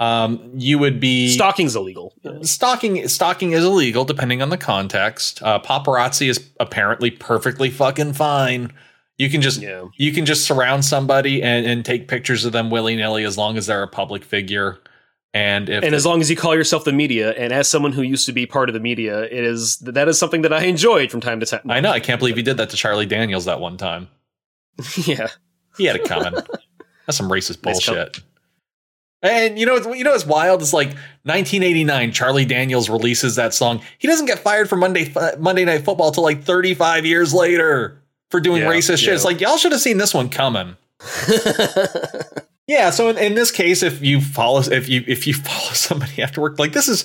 um, 0.00 0.50
you 0.54 0.78
would 0.78 0.98
be 0.98 1.28
Stalking's 1.34 1.76
illegal. 1.76 2.14
Stalking. 2.42 3.06
Stalking 3.08 3.52
is 3.52 3.64
illegal 3.64 4.04
depending 4.04 4.42
on 4.42 4.50
the 4.50 4.58
context. 4.58 5.42
Uh, 5.42 5.60
paparazzi 5.60 6.28
is 6.28 6.50
apparently 6.58 7.10
perfectly 7.10 7.70
fucking 7.70 8.14
fine. 8.14 8.72
You 9.18 9.28
can 9.30 9.42
just 9.42 9.60
Yeah. 9.60 9.84
you 9.98 10.12
can 10.12 10.24
just 10.26 10.44
surround 10.46 10.84
somebody 10.84 11.42
and, 11.42 11.66
and 11.66 11.84
take 11.84 12.08
pictures 12.08 12.44
of 12.44 12.52
them 12.52 12.70
willy 12.70 12.96
nilly 12.96 13.22
as 13.24 13.36
long 13.38 13.56
as 13.56 13.66
they're 13.66 13.82
a 13.82 13.88
public 13.88 14.24
figure. 14.24 14.78
And 15.32 15.68
if 15.68 15.84
And 15.84 15.94
as 15.94 16.04
long 16.04 16.20
as 16.20 16.28
you 16.28 16.34
call 16.36 16.56
yourself 16.56 16.84
the 16.84 16.92
media, 16.92 17.30
and 17.32 17.52
as 17.52 17.68
someone 17.68 17.92
who 17.92 18.02
used 18.02 18.26
to 18.26 18.32
be 18.32 18.46
part 18.46 18.68
of 18.68 18.72
the 18.72 18.80
media, 18.80 19.22
it 19.24 19.44
is 19.44 19.76
that 19.80 20.08
is 20.08 20.18
something 20.18 20.42
that 20.42 20.52
I 20.52 20.62
enjoyed 20.64 21.10
from 21.10 21.20
time 21.20 21.38
to 21.38 21.46
time. 21.46 21.60
I 21.68 21.78
know, 21.80 21.90
I 21.92 22.00
can't 22.00 22.18
believe 22.18 22.36
you 22.36 22.42
did 22.42 22.56
that 22.56 22.70
to 22.70 22.76
Charlie 22.76 23.06
Daniels 23.06 23.44
that 23.44 23.60
one 23.60 23.76
time. 23.76 24.08
yeah, 25.06 25.28
He 25.76 25.84
had 25.86 25.96
it 25.96 26.04
coming. 26.04 26.34
That's 27.06 27.16
some 27.18 27.28
racist 27.30 27.64
Nice 27.64 27.84
bullshit. 27.86 28.20
And 29.22 29.58
you 29.58 29.66
know, 29.66 29.74
what's- 29.74 29.98
you 29.98 30.04
know, 30.04 30.12
what's 30.12 30.24
wild 30.26 30.62
is 30.62 30.72
like 30.72 30.88
1989. 31.24 32.12
Charlie 32.12 32.44
Daniels 32.46 32.88
releases 32.88 33.36
that 33.36 33.52
song. 33.52 33.82
He 33.98 34.08
doesn't 34.08 34.26
get 34.26 34.38
fired 34.38 34.68
from 34.68 34.80
Monday 34.80 35.12
Monday 35.38 35.64
Night 35.64 35.84
Football 35.84 36.10
till 36.12 36.22
like 36.22 36.42
35 36.44 37.04
years 37.04 37.34
later 37.34 38.00
for 38.30 38.40
doing 38.40 38.62
Yeah, 38.62 38.68
racist 38.70 38.98
shit. 38.98 39.12
It's 39.14 39.24
like 39.24 39.40
y'all 39.40 39.56
should 39.58 39.72
have 39.72 39.80
seen 39.80 39.98
this 39.98 40.14
one 40.14 40.28
coming. 40.30 40.76
Yeah. 42.66 42.90
So 42.90 43.08
in, 43.08 43.18
in 43.18 43.34
this 43.34 43.50
case, 43.50 43.82
if 43.82 44.00
you 44.00 44.20
follow 44.20 44.60
if 44.60 44.88
you 44.88 45.02
if 45.08 45.26
you 45.26 45.34
follow 45.34 45.72
somebody 45.72 46.22
after 46.22 46.40
work, 46.40 46.56
like 46.60 46.72
this 46.72 46.86
is 46.86 47.04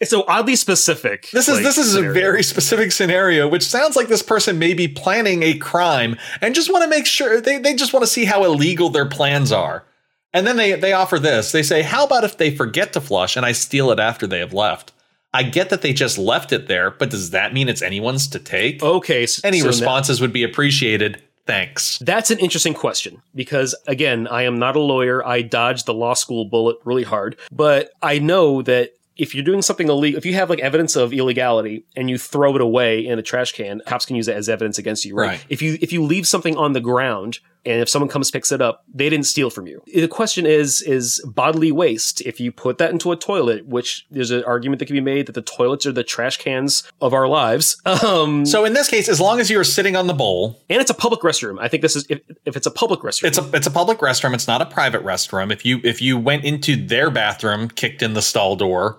it's 0.00 0.10
so 0.10 0.24
oddly 0.28 0.56
specific. 0.56 1.28
this 1.32 1.48
is 1.48 1.54
like, 1.56 1.64
this 1.64 1.78
is 1.78 1.92
scenario. 1.92 2.10
a 2.10 2.14
very 2.14 2.42
specific 2.42 2.92
scenario, 2.92 3.48
which 3.48 3.62
sounds 3.64 3.96
like 3.96 4.08
this 4.08 4.22
person 4.22 4.58
may 4.58 4.74
be 4.74 4.88
planning 4.88 5.42
a 5.42 5.54
crime 5.54 6.16
and 6.40 6.54
just 6.54 6.70
want 6.72 6.82
to 6.84 6.88
make 6.90 7.06
sure 7.06 7.40
they, 7.40 7.58
they 7.58 7.74
just 7.74 7.92
want 7.92 8.02
to 8.02 8.06
see 8.06 8.24
how 8.24 8.44
illegal 8.44 8.90
their 8.90 9.06
plans 9.06 9.52
are. 9.52 9.84
And 10.32 10.46
then 10.46 10.56
they 10.58 10.74
they 10.74 10.92
offer 10.92 11.18
this. 11.18 11.52
They 11.52 11.62
say, 11.62 11.80
"How 11.82 12.04
about 12.04 12.24
if 12.24 12.36
they 12.36 12.54
forget 12.54 12.92
to 12.92 13.00
flush 13.00 13.36
and 13.36 13.46
I 13.46 13.52
steal 13.52 13.90
it 13.90 13.98
after 13.98 14.26
they 14.26 14.38
have 14.40 14.52
left?" 14.52 14.92
I 15.32 15.42
get 15.42 15.70
that 15.70 15.82
they 15.82 15.92
just 15.92 16.18
left 16.18 16.52
it 16.52 16.66
there, 16.68 16.90
but 16.90 17.10
does 17.10 17.30
that 17.30 17.52
mean 17.54 17.68
it's 17.68 17.82
anyone's 17.82 18.26
to 18.28 18.38
take? 18.38 18.82
okay. 18.82 19.22
s- 19.24 19.40
Any 19.44 19.60
so 19.60 19.66
responses 19.66 20.20
would 20.20 20.32
be 20.32 20.42
appreciated. 20.44 21.22
Thanks. 21.46 21.98
That's 22.00 22.30
an 22.30 22.38
interesting 22.38 22.74
question 22.74 23.22
because, 23.34 23.74
again, 23.86 24.26
I 24.28 24.42
am 24.42 24.58
not 24.58 24.74
a 24.76 24.80
lawyer. 24.80 25.24
I 25.26 25.42
dodged 25.42 25.86
the 25.86 25.94
law 25.94 26.14
school 26.14 26.44
bullet 26.44 26.76
really 26.84 27.04
hard, 27.04 27.36
but 27.52 27.90
I 28.02 28.18
know 28.18 28.62
that 28.62 28.90
if 29.16 29.34
you're 29.34 29.44
doing 29.44 29.62
something 29.62 29.88
illegal, 29.88 30.18
if 30.18 30.26
you 30.26 30.34
have 30.34 30.50
like 30.50 30.60
evidence 30.60 30.96
of 30.96 31.12
illegality 31.12 31.84
and 31.96 32.10
you 32.10 32.18
throw 32.18 32.54
it 32.54 32.60
away 32.60 33.06
in 33.06 33.18
a 33.18 33.22
trash 33.22 33.52
can, 33.52 33.80
cops 33.86 34.04
can 34.04 34.16
use 34.16 34.28
it 34.28 34.36
as 34.36 34.48
evidence 34.48 34.78
against 34.78 35.04
you, 35.04 35.14
right? 35.14 35.28
Right. 35.28 35.46
If 35.48 35.62
you 35.62 35.78
if 35.80 35.92
you 35.92 36.02
leave 36.02 36.26
something 36.26 36.56
on 36.56 36.72
the 36.72 36.80
ground 36.80 37.40
and 37.64 37.80
if 37.80 37.88
someone 37.88 38.08
comes 38.08 38.30
picks 38.30 38.52
it 38.52 38.62
up, 38.62 38.84
they 38.94 39.10
didn't 39.10 39.26
steal 39.26 39.50
from 39.50 39.66
you. 39.66 39.82
The 39.92 40.06
question 40.06 40.46
is 40.46 40.82
is 40.82 41.20
bodily 41.26 41.72
waste. 41.72 42.20
If 42.20 42.38
you 42.40 42.52
put 42.52 42.78
that 42.78 42.90
into 42.90 43.10
a 43.10 43.16
toilet, 43.16 43.66
which 43.66 44.06
there's 44.10 44.30
an 44.30 44.44
argument 44.44 44.78
that 44.78 44.86
can 44.86 44.94
be 44.94 45.00
made 45.00 45.26
that 45.26 45.32
the 45.32 45.42
toilets 45.42 45.86
are 45.86 45.92
the 45.92 46.04
trash 46.04 46.36
cans 46.36 46.84
of 47.00 47.12
our 47.12 47.28
lives. 47.28 47.80
Um, 48.06 48.44
So 48.44 48.64
in 48.64 48.74
this 48.74 48.88
case, 48.88 49.08
as 49.08 49.20
long 49.20 49.40
as 49.40 49.50
you 49.50 49.58
are 49.58 49.64
sitting 49.64 49.96
on 49.96 50.06
the 50.06 50.14
bowl, 50.14 50.60
and 50.68 50.80
it's 50.80 50.90
a 50.90 50.94
public 50.94 51.22
restroom. 51.22 51.58
I 51.58 51.66
think 51.66 51.80
this 51.80 51.96
is 51.96 52.06
if, 52.08 52.20
if 52.44 52.56
it's 52.56 52.66
a 52.66 52.70
public 52.70 53.00
restroom. 53.00 53.28
It's 53.28 53.38
a 53.38 53.50
it's 53.54 53.66
a 53.66 53.70
public 53.70 53.98
restroom. 53.98 54.34
It's 54.34 54.46
not 54.46 54.60
a 54.60 54.66
private 54.66 55.02
restroom. 55.02 55.50
If 55.50 55.64
you 55.64 55.80
if 55.82 56.02
you 56.02 56.18
went 56.18 56.44
into 56.44 56.76
their 56.76 57.10
bathroom, 57.10 57.68
kicked 57.68 58.02
in 58.02 58.12
the 58.12 58.22
stall 58.22 58.54
door, 58.54 58.98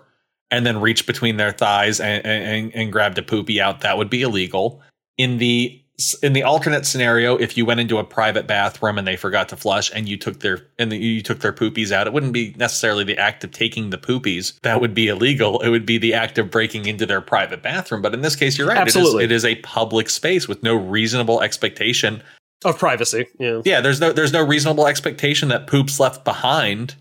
and 0.51 0.65
then 0.65 0.79
reached 0.81 1.07
between 1.07 1.37
their 1.37 1.51
thighs 1.51 1.99
and 1.99 2.25
and, 2.25 2.73
and 2.75 2.91
grabbed 2.91 3.17
a 3.17 3.23
poopy 3.23 3.61
out, 3.61 3.81
that 3.81 3.97
would 3.97 4.09
be 4.09 4.21
illegal. 4.21 4.81
In 5.17 5.37
the 5.37 5.81
in 6.21 6.33
the 6.33 6.43
alternate 6.43 6.85
scenario, 6.85 7.37
if 7.37 7.57
you 7.57 7.65
went 7.65 7.79
into 7.79 7.97
a 7.97 8.03
private 8.03 8.45
bathroom 8.45 8.99
and 8.99 9.07
they 9.07 9.15
forgot 9.15 9.49
to 9.49 9.57
flush 9.57 9.91
and 9.95 10.07
you 10.07 10.15
took 10.15 10.41
their 10.41 10.67
and 10.77 10.93
you 10.93 11.23
took 11.23 11.39
their 11.39 11.53
poopies 11.53 11.91
out, 11.91 12.05
it 12.05 12.13
wouldn't 12.13 12.33
be 12.33 12.53
necessarily 12.57 13.03
the 13.03 13.17
act 13.17 13.43
of 13.43 13.51
taking 13.51 13.89
the 13.89 13.97
poopies 13.97 14.59
that 14.61 14.79
would 14.79 14.93
be 14.93 15.07
illegal. 15.07 15.59
It 15.61 15.69
would 15.69 15.87
be 15.87 15.97
the 15.97 16.13
act 16.13 16.37
of 16.37 16.51
breaking 16.51 16.85
into 16.85 17.07
their 17.07 17.21
private 17.21 17.63
bathroom. 17.63 18.03
But 18.03 18.13
in 18.13 18.21
this 18.21 18.35
case, 18.35 18.57
you're 18.57 18.67
right. 18.67 18.77
Absolutely. 18.77 19.23
It 19.23 19.31
is, 19.31 19.43
it 19.43 19.51
is 19.51 19.57
a 19.57 19.61
public 19.61 20.09
space 20.09 20.47
with 20.47 20.61
no 20.61 20.75
reasonable 20.75 21.41
expectation 21.41 22.21
of 22.63 22.77
privacy. 22.77 23.27
Yeah. 23.39 23.61
yeah 23.65 23.81
there's 23.81 23.99
no 23.99 24.11
there's 24.11 24.33
no 24.33 24.45
reasonable 24.45 24.85
expectation 24.85 25.49
that 25.49 25.65
poops 25.65 25.99
left 25.99 26.23
behind 26.23 26.95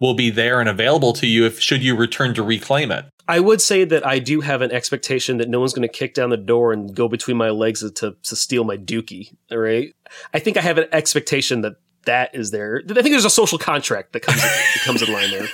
will 0.00 0.14
be 0.14 0.30
there 0.30 0.60
and 0.60 0.68
available 0.68 1.12
to 1.12 1.26
you 1.26 1.44
if 1.44 1.60
should 1.60 1.82
you 1.82 1.94
return 1.96 2.34
to 2.34 2.42
reclaim 2.42 2.90
it 2.90 3.04
I 3.28 3.38
would 3.38 3.60
say 3.60 3.84
that 3.84 4.04
I 4.04 4.18
do 4.18 4.40
have 4.40 4.60
an 4.60 4.72
expectation 4.72 5.36
that 5.36 5.48
no 5.48 5.60
one's 5.60 5.72
going 5.72 5.86
to 5.86 5.88
kick 5.88 6.14
down 6.14 6.30
the 6.30 6.36
door 6.36 6.72
and 6.72 6.92
go 6.92 7.06
between 7.06 7.36
my 7.36 7.50
legs 7.50 7.88
to, 7.88 8.16
to 8.20 8.36
steal 8.36 8.64
my 8.64 8.76
dookie. 8.76 9.32
All 9.52 9.58
right. 9.58 9.94
I 10.34 10.40
think 10.40 10.56
I 10.56 10.62
have 10.62 10.78
an 10.78 10.88
expectation 10.90 11.60
that 11.60 11.76
that 12.06 12.34
is 12.34 12.50
there. 12.50 12.82
I 12.90 12.94
think 12.94 13.12
there's 13.12 13.24
a 13.24 13.30
social 13.30 13.56
contract 13.56 14.12
that 14.14 14.22
comes 14.22 14.40
that 14.40 14.80
comes 14.84 15.02
in 15.02 15.12
line 15.12 15.30
there. 15.30 15.48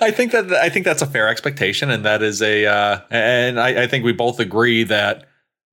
i 0.00 0.10
think 0.10 0.32
that 0.32 0.52
i 0.52 0.68
think 0.68 0.84
that's 0.84 1.02
a 1.02 1.06
fair 1.06 1.28
expectation 1.28 1.90
and 1.90 2.04
that 2.04 2.22
is 2.22 2.40
a 2.42 2.66
uh 2.66 3.00
and 3.10 3.60
I, 3.60 3.82
I 3.82 3.86
think 3.86 4.04
we 4.04 4.12
both 4.12 4.40
agree 4.40 4.82
that 4.84 5.26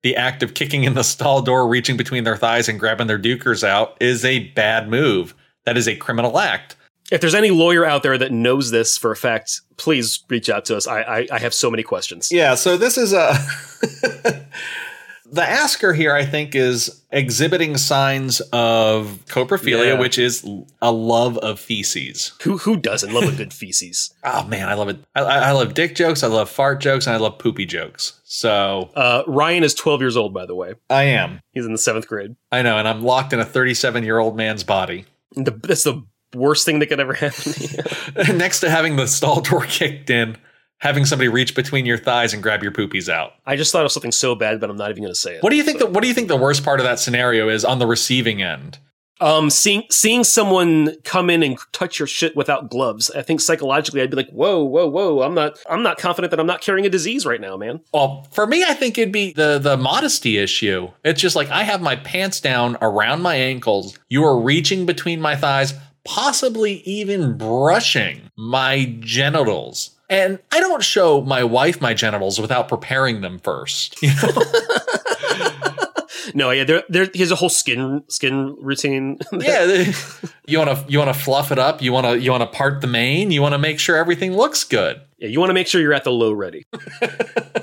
the 0.04 0.16
act 0.16 0.44
of 0.44 0.54
kicking 0.54 0.84
in 0.84 0.94
the 0.94 1.04
stall 1.04 1.42
door 1.42 1.68
reaching 1.68 1.98
between 1.98 2.24
their 2.24 2.38
thighs 2.38 2.70
and 2.70 2.80
grabbing 2.80 3.08
their 3.08 3.20
dukers 3.20 3.64
out 3.64 3.98
is 4.00 4.24
a 4.24 4.50
bad 4.50 4.90
move 4.90 5.34
that 5.66 5.78
is 5.78 5.88
a 5.88 5.96
criminal 5.96 6.38
act 6.40 6.76
If 7.12 7.22
there's 7.22 7.36
any 7.36 7.52
lawyer 7.52 7.86
out 7.86 8.04
there 8.04 8.18
that 8.18 8.32
knows 8.32 8.72
this 8.72 8.98
for 8.98 9.12
a 9.12 9.16
fact, 9.16 9.62
please 9.78 10.24
reach 10.30 10.50
out 10.50 10.66
to 10.66 10.76
us. 10.78 10.88
I 10.88 11.02
I, 11.02 11.28
I 11.34 11.40
have 11.40 11.54
so 11.54 11.70
many 11.72 11.84
questions. 11.84 12.30
Yeah, 12.32 12.56
so 12.56 12.78
this 12.78 12.98
is 12.98 13.14
a 13.14 13.34
the 15.30 15.44
asker 15.44 15.94
here 15.94 16.14
I 16.14 16.26
think 16.26 16.56
is 16.56 17.02
exhibiting 17.12 17.78
signs 17.78 18.40
of 18.54 19.20
coprophilia, 19.28 19.88
Yeah. 19.94 20.00
which 20.00 20.18
is 20.18 20.46
a 20.82 20.92
love 20.92 21.38
of 21.40 21.60
feces. 21.60 22.32
Who 22.44 22.58
who 22.58 22.78
doesn't 22.78 23.14
love 23.14 23.24
a 23.26 23.36
good 23.36 23.54
feces? 23.54 24.14
Oh 24.24 24.44
man, 24.46 24.68
I 24.68 24.74
love 24.74 24.90
it. 24.90 24.98
I, 25.16 25.22
I 25.22 25.52
love 25.52 25.74
dick 25.74 25.96
jokes, 25.96 26.22
I 26.24 26.28
love 26.28 26.50
fart 26.50 26.82
jokes, 26.82 27.08
and 27.08 27.16
I 27.16 27.20
love 27.20 27.38
poopy 27.40 27.66
jokes. 27.66 28.20
So 28.26 28.90
Uh, 28.96 29.24
Ryan 29.28 29.64
is 29.64 29.74
12 29.74 30.02
years 30.02 30.18
old, 30.18 30.34
by 30.34 30.46
the 30.46 30.56
way. 30.56 30.74
I 30.90 31.04
am. 31.04 31.40
He's 31.54 31.66
in 31.66 31.72
the 31.72 31.78
seventh 31.78 32.08
grade. 32.08 32.36
I 32.52 32.62
know, 32.62 32.78
and 32.78 32.86
I'm 32.88 33.02
locked 33.02 33.32
in 33.32 33.40
a 33.40 33.46
37 33.46 34.04
year 34.04 34.20
old 34.20 34.36
man's 34.36 34.64
body. 34.66 35.06
The, 35.36 35.52
that's 35.52 35.84
the 35.84 36.04
worst 36.34 36.66
thing 36.66 36.80
that 36.80 36.88
could 36.88 37.00
ever 37.00 37.14
happen. 37.14 37.54
to. 37.54 38.34
Next 38.34 38.60
to 38.62 38.70
having 38.70 38.96
the 38.96 39.08
stall 39.08 39.42
door 39.42 39.66
kicked 39.68 40.10
in, 40.10 40.38
having 40.80 41.06
somebody 41.06 41.28
reach 41.28 41.56
between 41.56 41.86
your 41.86 41.98
thighs 41.98 42.34
and 42.34 42.44
grab 42.44 42.64
your 42.64 42.72
poopies 42.72 43.10
out. 43.10 43.34
I 43.46 43.56
just 43.56 43.72
thought 43.72 43.86
of 43.86 43.92
something 43.92 44.12
so 44.12 44.36
bad, 44.36 44.60
but 44.60 44.70
I'm 44.70 44.78
not 44.78 44.90
even 44.92 45.04
going 45.04 45.14
to 45.14 45.20
say 45.20 45.36
it. 45.36 45.44
What 45.44 45.50
do 45.50 45.56
you 45.56 45.64
think? 45.64 45.80
The, 45.80 45.88
what 45.88 46.02
do 46.02 46.08
you 46.08 46.14
think 46.14 46.28
the 46.28 46.38
worst 46.38 46.64
part 46.64 46.80
of 46.80 46.86
that 46.86 47.00
scenario 47.00 47.50
is 47.50 47.66
on 47.66 47.80
the 47.80 47.88
receiving 47.88 48.42
end? 48.42 48.80
Um, 49.20 49.50
seeing 49.50 49.84
seeing 49.90 50.24
someone 50.24 50.96
come 51.04 51.32
in 51.32 51.42
and 51.42 51.58
touch 51.72 51.98
your 51.98 52.08
shit 52.08 52.36
without 52.36 52.70
gloves, 52.70 53.10
I 53.10 53.24
think 53.24 53.42
psychologically 53.42 54.02
I'd 54.02 54.12
be 54.12 54.16
like, 54.16 54.30
whoa, 54.30 54.64
whoa, 54.64 54.88
whoa! 54.88 55.24
I'm 55.24 55.34
not, 55.34 55.58
I'm 55.68 55.82
not 55.82 55.98
confident 55.98 56.30
that 56.30 56.40
I'm 56.40 56.46
not 56.46 56.62
carrying 56.62 56.86
a 56.86 56.90
disease 56.90 57.26
right 57.26 57.42
now, 57.42 57.58
man. 57.58 57.80
Well, 57.92 58.28
for 58.32 58.46
me, 58.46 58.64
I 58.64 58.76
think 58.76 58.96
it'd 58.98 59.12
be 59.12 59.34
the 59.34 59.58
the 59.58 59.76
modesty 59.76 60.38
issue. 60.38 60.92
It's 61.04 61.20
just 61.20 61.36
like 61.36 61.50
I 61.50 61.64
have 61.64 61.82
my 61.82 61.96
pants 61.96 62.40
down 62.40 62.78
around 62.80 63.24
my 63.24 63.36
ankles. 63.36 63.98
You 64.08 64.24
are 64.24 64.40
reaching 64.40 64.86
between 64.86 65.20
my 65.20 65.36
thighs, 65.36 65.74
possibly 66.08 66.76
even 66.86 67.38
brushing 67.38 68.32
my 68.38 68.96
genitals. 69.02 69.92
And 70.10 70.40
I 70.54 70.62
don't 70.62 70.82
show 70.82 71.22
my 71.22 71.44
wife 71.44 71.82
my 71.82 71.94
genitals 71.94 72.40
without 72.40 72.70
preparing 72.70 73.20
them 73.20 73.40
first. 73.40 74.02
You 74.02 74.12
know? 74.24 74.44
No, 76.34 76.52
yeah, 76.52 76.64
there, 76.64 76.84
there. 76.90 77.10
He 77.14 77.20
has 77.20 77.32
a 77.32 77.36
whole 77.36 77.50
skin 77.50 78.04
skin 78.08 78.56
routine. 78.60 79.18
yeah, 79.32 79.92
you 80.46 80.58
want 80.58 80.70
to 80.70 80.86
you 80.88 81.00
want 81.00 81.14
to 81.14 81.20
fluff 81.20 81.52
it 81.52 81.60
up. 81.60 81.82
You 81.82 81.92
want 81.94 82.06
to 82.06 82.20
you 82.20 82.32
want 82.32 82.42
to 82.42 82.58
part 82.58 82.82
the 82.82 82.88
mane. 82.88 83.32
You 83.32 83.42
want 83.42 83.54
to 83.54 83.58
make 83.58 83.80
sure 83.80 83.96
everything 83.96 84.34
looks 84.34 84.64
good. 84.64 85.02
Yeah, 85.18 85.30
you 85.30 85.40
want 85.40 85.50
to 85.50 85.56
make 85.56 85.66
sure 85.66 85.82
you're 85.82 85.94
at 85.94 86.04
the 86.04 86.12
low 86.12 86.32
ready. 86.32 86.66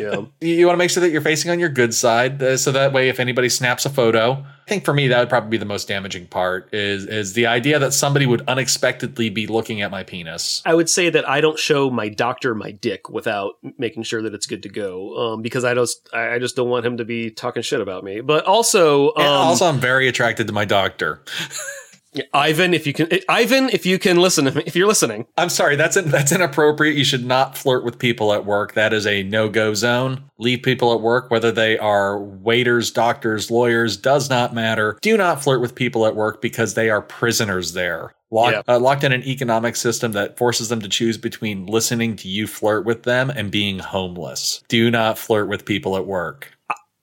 yeah. 0.00 0.22
You, 0.40 0.54
you 0.54 0.66
want 0.66 0.74
to 0.74 0.78
make 0.78 0.90
sure 0.90 1.00
that 1.02 1.10
you're 1.10 1.20
facing 1.20 1.52
on 1.52 1.60
your 1.60 1.68
good 1.68 1.94
side, 1.94 2.42
uh, 2.42 2.56
so 2.56 2.72
that 2.72 2.92
way, 2.92 3.08
if 3.08 3.20
anybody 3.20 3.48
snaps 3.48 3.86
a 3.86 3.90
photo, 3.90 4.32
I 4.32 4.68
think 4.68 4.84
for 4.84 4.92
me 4.92 5.06
that 5.08 5.20
would 5.20 5.28
probably 5.28 5.50
be 5.50 5.56
the 5.58 5.64
most 5.64 5.86
damaging 5.86 6.26
part. 6.26 6.68
Is 6.72 7.06
is 7.06 7.34
the 7.34 7.46
idea 7.46 7.78
that 7.78 7.92
somebody 7.92 8.26
would 8.26 8.42
unexpectedly 8.48 9.30
be 9.30 9.46
looking 9.46 9.82
at 9.82 9.92
my 9.92 10.02
penis? 10.02 10.62
I 10.66 10.74
would 10.74 10.90
say 10.90 11.10
that 11.10 11.28
I 11.28 11.40
don't 11.40 11.58
show 11.58 11.90
my 11.90 12.08
doctor 12.08 12.56
my 12.56 12.72
dick 12.72 13.08
without 13.08 13.54
making 13.78 14.02
sure 14.02 14.20
that 14.22 14.34
it's 14.34 14.46
good 14.46 14.64
to 14.64 14.68
go, 14.68 15.34
um, 15.34 15.42
because 15.42 15.64
I 15.64 15.74
just 15.74 16.08
I 16.12 16.34
I 16.34 16.38
just 16.40 16.56
don't 16.56 16.70
want 16.70 16.84
him 16.84 16.96
to 16.96 17.04
be 17.04 17.30
talking 17.30 17.62
shit 17.62 17.80
about 17.80 18.02
me. 18.02 18.20
But 18.20 18.46
also, 18.46 19.10
um, 19.10 19.22
also, 19.26 19.66
I'm 19.66 19.78
very 19.78 20.08
attracted 20.08 20.48
to 20.48 20.52
my 20.52 20.64
doctor. 20.64 21.22
Ivan, 22.32 22.74
if 22.74 22.86
you 22.86 22.92
can, 22.92 23.08
Ivan, 23.28 23.68
if 23.70 23.84
you 23.84 23.98
can 23.98 24.18
listen 24.18 24.44
to 24.44 24.52
me, 24.52 24.62
if 24.66 24.76
you're 24.76 24.86
listening, 24.88 25.26
I'm 25.36 25.48
sorry, 25.48 25.76
that's 25.76 25.96
in, 25.96 26.10
that's 26.10 26.32
inappropriate. 26.32 26.96
You 26.96 27.04
should 27.04 27.24
not 27.24 27.56
flirt 27.56 27.84
with 27.84 27.98
people 27.98 28.32
at 28.32 28.44
work. 28.44 28.74
That 28.74 28.92
is 28.92 29.06
a 29.06 29.22
no 29.22 29.48
go 29.48 29.74
zone. 29.74 30.24
Leave 30.38 30.62
people 30.62 30.92
at 30.92 31.00
work, 31.00 31.30
whether 31.30 31.52
they 31.52 31.78
are 31.78 32.18
waiters, 32.18 32.90
doctors, 32.90 33.50
lawyers, 33.50 33.96
does 33.96 34.30
not 34.30 34.54
matter. 34.54 34.98
Do 35.02 35.16
not 35.16 35.42
flirt 35.42 35.60
with 35.60 35.74
people 35.74 36.06
at 36.06 36.16
work 36.16 36.40
because 36.40 36.74
they 36.74 36.90
are 36.90 37.02
prisoners 37.02 37.72
there. 37.72 38.14
Locked, 38.30 38.68
uh, 38.68 38.80
locked 38.80 39.04
in 39.04 39.12
an 39.12 39.22
economic 39.22 39.76
system 39.76 40.10
that 40.12 40.36
forces 40.36 40.68
them 40.68 40.80
to 40.80 40.88
choose 40.88 41.16
between 41.16 41.66
listening 41.66 42.16
to 42.16 42.28
you 42.28 42.48
flirt 42.48 42.84
with 42.84 43.04
them 43.04 43.30
and 43.30 43.50
being 43.50 43.78
homeless. 43.78 44.64
Do 44.68 44.90
not 44.90 45.18
flirt 45.18 45.48
with 45.48 45.64
people 45.64 45.96
at 45.96 46.06
work. 46.06 46.50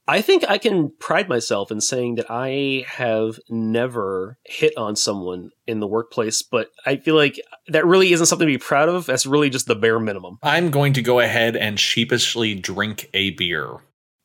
I 0.07 0.21
think 0.21 0.43
I 0.49 0.57
can 0.57 0.91
pride 0.99 1.29
myself 1.29 1.71
in 1.71 1.79
saying 1.79 2.15
that 2.15 2.25
I 2.29 2.85
have 2.87 3.39
never 3.49 4.37
hit 4.43 4.73
on 4.75 4.95
someone 4.95 5.51
in 5.67 5.79
the 5.79 5.87
workplace, 5.87 6.41
but 6.41 6.69
I 6.85 6.97
feel 6.97 7.15
like 7.15 7.39
that 7.67 7.85
really 7.85 8.11
isn't 8.11 8.25
something 8.25 8.47
to 8.47 8.53
be 8.53 8.57
proud 8.57 8.89
of. 8.89 9.05
That's 9.05 9.25
really 9.25 9.49
just 9.49 9.67
the 9.67 9.75
bare 9.75 9.99
minimum. 9.99 10.39
I'm 10.43 10.71
going 10.71 10.93
to 10.93 11.01
go 11.01 11.19
ahead 11.19 11.55
and 11.55 11.79
sheepishly 11.79 12.55
drink 12.55 13.09
a 13.13 13.31
beer. 13.31 13.77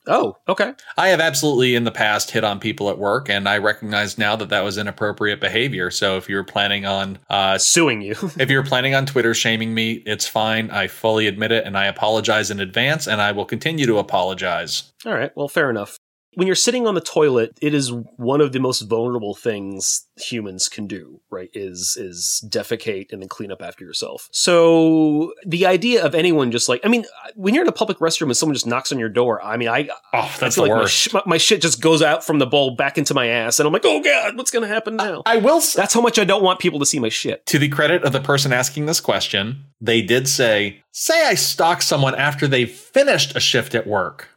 Oh, 0.07 0.37
okay. 0.49 0.73
I 0.97 1.09
have 1.09 1.21
absolutely 1.21 1.75
in 1.75 1.85
the 1.85 1.91
past 1.91 2.31
hit 2.31 2.45
on 2.45 2.61
people 2.61 2.91
at 2.91 2.99
work, 2.99 3.29
and 3.29 3.49
I 3.49 3.59
recognize 3.59 4.19
now 4.19 4.37
that 4.37 4.49
that 4.51 4.65
was 4.65 4.79
inappropriate 4.79 5.41
behavior. 5.41 5.91
So 5.91 6.17
if 6.17 6.29
you're 6.29 6.45
planning 6.45 6.87
on 6.87 7.19
uh, 7.29 7.59
suing 7.59 8.03
you, 8.03 8.13
if 8.39 8.51
you're 8.51 8.65
planning 8.65 8.95
on 8.95 9.07
Twitter 9.07 9.35
shaming 9.35 9.75
me, 9.75 10.03
it's 10.07 10.27
fine. 10.27 10.71
I 10.71 10.87
fully 10.87 11.27
admit 11.27 11.53
it, 11.53 11.65
and 11.67 11.77
I 11.77 11.87
apologize 11.87 12.51
in 12.51 12.61
advance, 12.61 13.07
and 13.07 13.21
I 13.21 13.33
will 13.33 13.47
continue 13.47 13.87
to 13.87 13.99
apologize. 13.99 14.93
All 15.05 15.15
right. 15.15 15.33
Well, 15.37 15.49
fair 15.49 15.71
enough 15.71 15.99
when 16.37 16.47
you're 16.47 16.55
sitting 16.55 16.87
on 16.87 16.95
the 16.95 17.01
toilet, 17.01 17.59
it 17.63 17.73
is 17.73 17.91
one 17.91 18.43
of 18.43 18.53
the 18.53 18.61
most 18.61 18.83
vulnerable 18.83 19.35
things 19.35 20.07
humans 20.19 20.69
can 20.69 20.87
do, 20.87 21.23
right? 21.31 21.49
Is 21.55 21.97
is 21.99 22.47
defecate 22.47 23.11
and 23.11 23.23
then 23.23 23.29
clean 23.29 23.51
up 23.51 23.63
after 23.63 23.85
yourself. 23.85 24.29
So 24.33 25.33
the 25.47 25.65
idea 25.65 26.05
of 26.05 26.15
anyone 26.15 26.51
just 26.51 26.69
like, 26.69 26.83
I 26.85 26.89
mean, 26.89 27.07
when 27.37 27.55
you're 27.55 27.65
in 27.65 27.69
a 27.69 27.73
public 27.73 27.99
restroom 28.01 28.27
and 28.27 28.37
someone 28.37 28.55
just 28.55 28.67
knocks 28.67 28.93
on 28.93 28.99
your 28.99 29.09
door, 29.09 29.43
I 29.43 29.57
mean, 29.57 29.69
I 29.69 29.89
oh, 30.13 30.37
that's 30.39 30.43
I 30.43 30.51
feel 30.51 30.65
the 30.65 30.71
like 30.71 30.81
worst. 30.83 31.15
My, 31.15 31.21
sh- 31.21 31.27
my, 31.27 31.39
shit 31.39 31.63
just 31.63 31.81
goes 31.81 32.03
out 32.03 32.23
from 32.23 32.39
the 32.39 32.47
bowl 32.47 32.77
back 32.77 32.99
into 32.99 33.15
my 33.15 33.29
ass, 33.29 33.59
and 33.59 33.67
I'm 33.67 33.73
like, 33.73 33.87
oh 33.87 34.03
god, 34.03 34.37
what's 34.37 34.51
gonna 34.51 34.69
happen 34.69 34.97
now? 34.97 35.23
I, 35.25 35.37
I 35.37 35.39
will. 35.39 35.57
S- 35.57 35.73
that's 35.73 35.95
how 35.95 36.03
much 36.03 36.19
I 36.19 36.25
don't 36.25 36.43
want 36.43 36.61
people 36.61 36.81
to 36.81 36.87
see 36.87 36.99
my 36.99 37.09
shit. 37.09 37.47
To 37.47 37.59
the 37.59 37.71
credit 37.71 38.05
of 38.05 38.13
the 38.13 38.21
person 38.21 38.53
asking 38.53 38.85
this 38.85 39.01
question, 39.01 39.65
they 39.81 40.03
did 40.03 40.29
say, 40.29 40.83
"Say 40.93 41.27
I 41.27 41.35
stalk 41.35 41.81
someone 41.81 42.15
after 42.15 42.47
they've 42.47 42.71
finished 42.71 43.35
a 43.35 43.41
shift 43.41 43.75
at 43.75 43.87
work." 43.87 44.36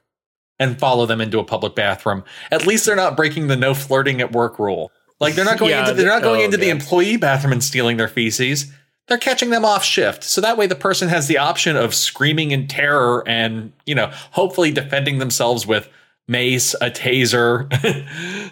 And 0.59 0.77
follow 0.77 1.05
them 1.05 1.21
into 1.21 1.39
a 1.39 1.43
public 1.43 1.75
bathroom. 1.75 2.23
At 2.51 2.67
least 2.67 2.85
they're 2.85 2.95
not 2.95 3.15
breaking 3.15 3.47
the 3.47 3.55
no 3.55 3.73
flirting 3.73 4.21
at 4.21 4.31
work 4.31 4.59
rule. 4.59 4.91
Like 5.19 5.35
they're 5.35 5.45
not 5.45 5.57
going 5.57 5.71
yeah, 5.71 5.81
into 5.81 5.93
they're 5.93 6.07
not 6.07 6.21
going 6.23 6.41
oh, 6.41 6.45
into 6.45 6.57
the 6.57 6.69
employee 6.69 7.17
bathroom 7.17 7.53
and 7.53 7.63
stealing 7.63 7.97
their 7.97 8.07
feces. 8.07 8.71
They're 9.07 9.17
catching 9.17 9.49
them 9.49 9.65
off 9.65 9.83
shift. 9.83 10.23
So 10.23 10.39
that 10.41 10.57
way 10.57 10.67
the 10.67 10.75
person 10.75 11.09
has 11.09 11.27
the 11.27 11.39
option 11.39 11.75
of 11.75 11.95
screaming 11.95 12.51
in 12.51 12.67
terror 12.67 13.27
and, 13.27 13.73
you 13.87 13.95
know, 13.95 14.11
hopefully 14.31 14.71
defending 14.71 15.17
themselves 15.17 15.65
with 15.65 15.89
mace, 16.27 16.75
a 16.75 16.91
taser. 16.91 17.67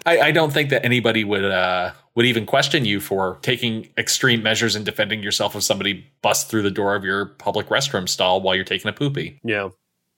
I, 0.04 0.18
I, 0.18 0.30
don't 0.32 0.52
think 0.52 0.70
that 0.70 0.84
anybody 0.84 1.22
would 1.22 1.44
uh, 1.44 1.92
would 2.16 2.26
even 2.26 2.44
question 2.44 2.84
you 2.84 2.98
for 2.98 3.38
taking 3.42 3.88
extreme 3.96 4.42
measures 4.42 4.74
and 4.74 4.84
defending 4.84 5.22
yourself 5.22 5.54
if 5.54 5.62
somebody 5.62 6.04
busts 6.20 6.50
through 6.50 6.62
the 6.62 6.70
door 6.70 6.96
of 6.96 7.04
your 7.04 7.26
public 7.26 7.68
restroom 7.68 8.08
stall 8.08 8.40
while 8.40 8.56
you're 8.56 8.64
taking 8.64 8.88
a 8.88 8.92
poopy. 8.92 9.38
Yeah. 9.44 9.68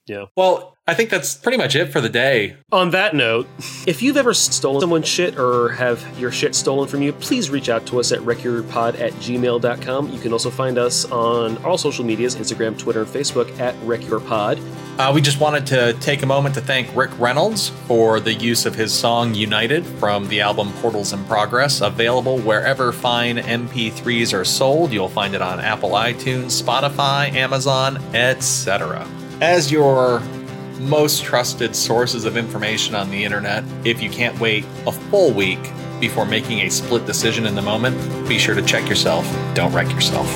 Yeah. 0.07 0.27
Well, 0.37 0.77
I 0.89 0.95
think 0.95 1.11
that's 1.11 1.37
pretty 1.37 1.57
much 1.57 1.77
it 1.77 1.93
for 1.93 2.01
the 2.01 2.09
day. 2.09 2.57
On 2.73 2.91
that 2.91 3.15
note, 3.15 3.47
if 3.87 4.03
you've 4.03 4.17
ever 4.17 4.35
stolen 4.35 4.81
someone's 4.81 5.07
shit 5.07 5.39
or 5.39 5.69
have 5.69 6.05
your 6.19 6.33
shit 6.33 6.55
stolen 6.57 6.89
from 6.89 7.01
you, 7.01 7.13
please 7.13 7.49
reach 7.49 7.69
out 7.69 7.87
to 7.87 8.01
us 8.01 8.11
at 8.11 8.19
wreckyourpod 8.21 8.99
at 9.01 9.13
gmail.com. 9.13 10.09
You 10.09 10.19
can 10.19 10.33
also 10.33 10.51
find 10.51 10.79
us 10.79 11.05
on 11.13 11.59
all 11.65 11.79
social 11.79 12.05
medias 12.05 12.35
Instagram, 12.35 12.77
Twitter, 12.77 13.03
and 13.03 13.09
Facebook 13.09 13.57
at 13.61 13.77
wreckyourpod. 13.83 14.61
Uh, 14.99 15.13
we 15.15 15.21
just 15.21 15.39
wanted 15.39 15.65
to 15.69 15.93
take 16.01 16.23
a 16.23 16.27
moment 16.27 16.57
to 16.57 16.61
thank 16.61 16.95
Rick 16.97 17.17
Reynolds 17.21 17.69
for 17.87 18.19
the 18.19 18.35
use 18.35 18.67
of 18.67 18.75
his 18.75 18.93
song 18.93 19.33
United 19.33 19.87
from 19.87 20.27
the 20.27 20.41
album 20.41 20.73
Portals 20.81 21.13
in 21.13 21.23
Progress, 21.27 21.83
available 21.83 22.39
wherever 22.41 22.91
fine 22.91 23.37
MP3s 23.37 24.37
are 24.37 24.45
sold. 24.45 24.93
You'll 24.93 25.09
find 25.09 25.37
it 25.37 25.41
on 25.41 25.61
Apple 25.61 25.91
iTunes, 25.91 26.61
Spotify, 26.61 27.33
Amazon, 27.33 27.97
etc 28.13 29.07
as 29.41 29.73
your 29.73 30.21
most 30.81 31.25
trusted 31.25 31.75
sources 31.75 32.25
of 32.25 32.37
information 32.37 32.95
on 32.95 33.11
the 33.11 33.25
internet, 33.25 33.65
if 33.85 34.03
you 34.03 34.11
can't 34.11 34.39
wait 34.39 34.65
a 34.87 34.93
full 34.93 35.33
week 35.33 35.59
before 35.99 36.25
making 36.25 36.61
a 36.61 36.71
split 36.71 37.07
decision 37.07 37.47
in 37.47 37.55
the 37.55 37.63
moment, 37.63 37.97
be 38.29 38.39
sure 38.39 38.55
to 38.55 38.63
check 38.63 38.89
yourself. 38.89 39.25
Don't 39.55 39.73
wreck 39.73 39.91
yourself. 39.91 40.27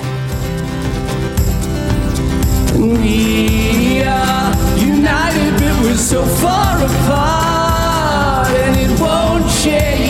We 2.75 4.03
are 4.03 4.55
united, 4.79 5.53
but 5.55 5.83
we're 5.83 5.97
so 5.97 6.25
far 6.25 6.77
apart, 6.79 8.49
and 8.49 8.77
it 8.79 9.01
won't 9.01 9.51
change. 9.63 10.04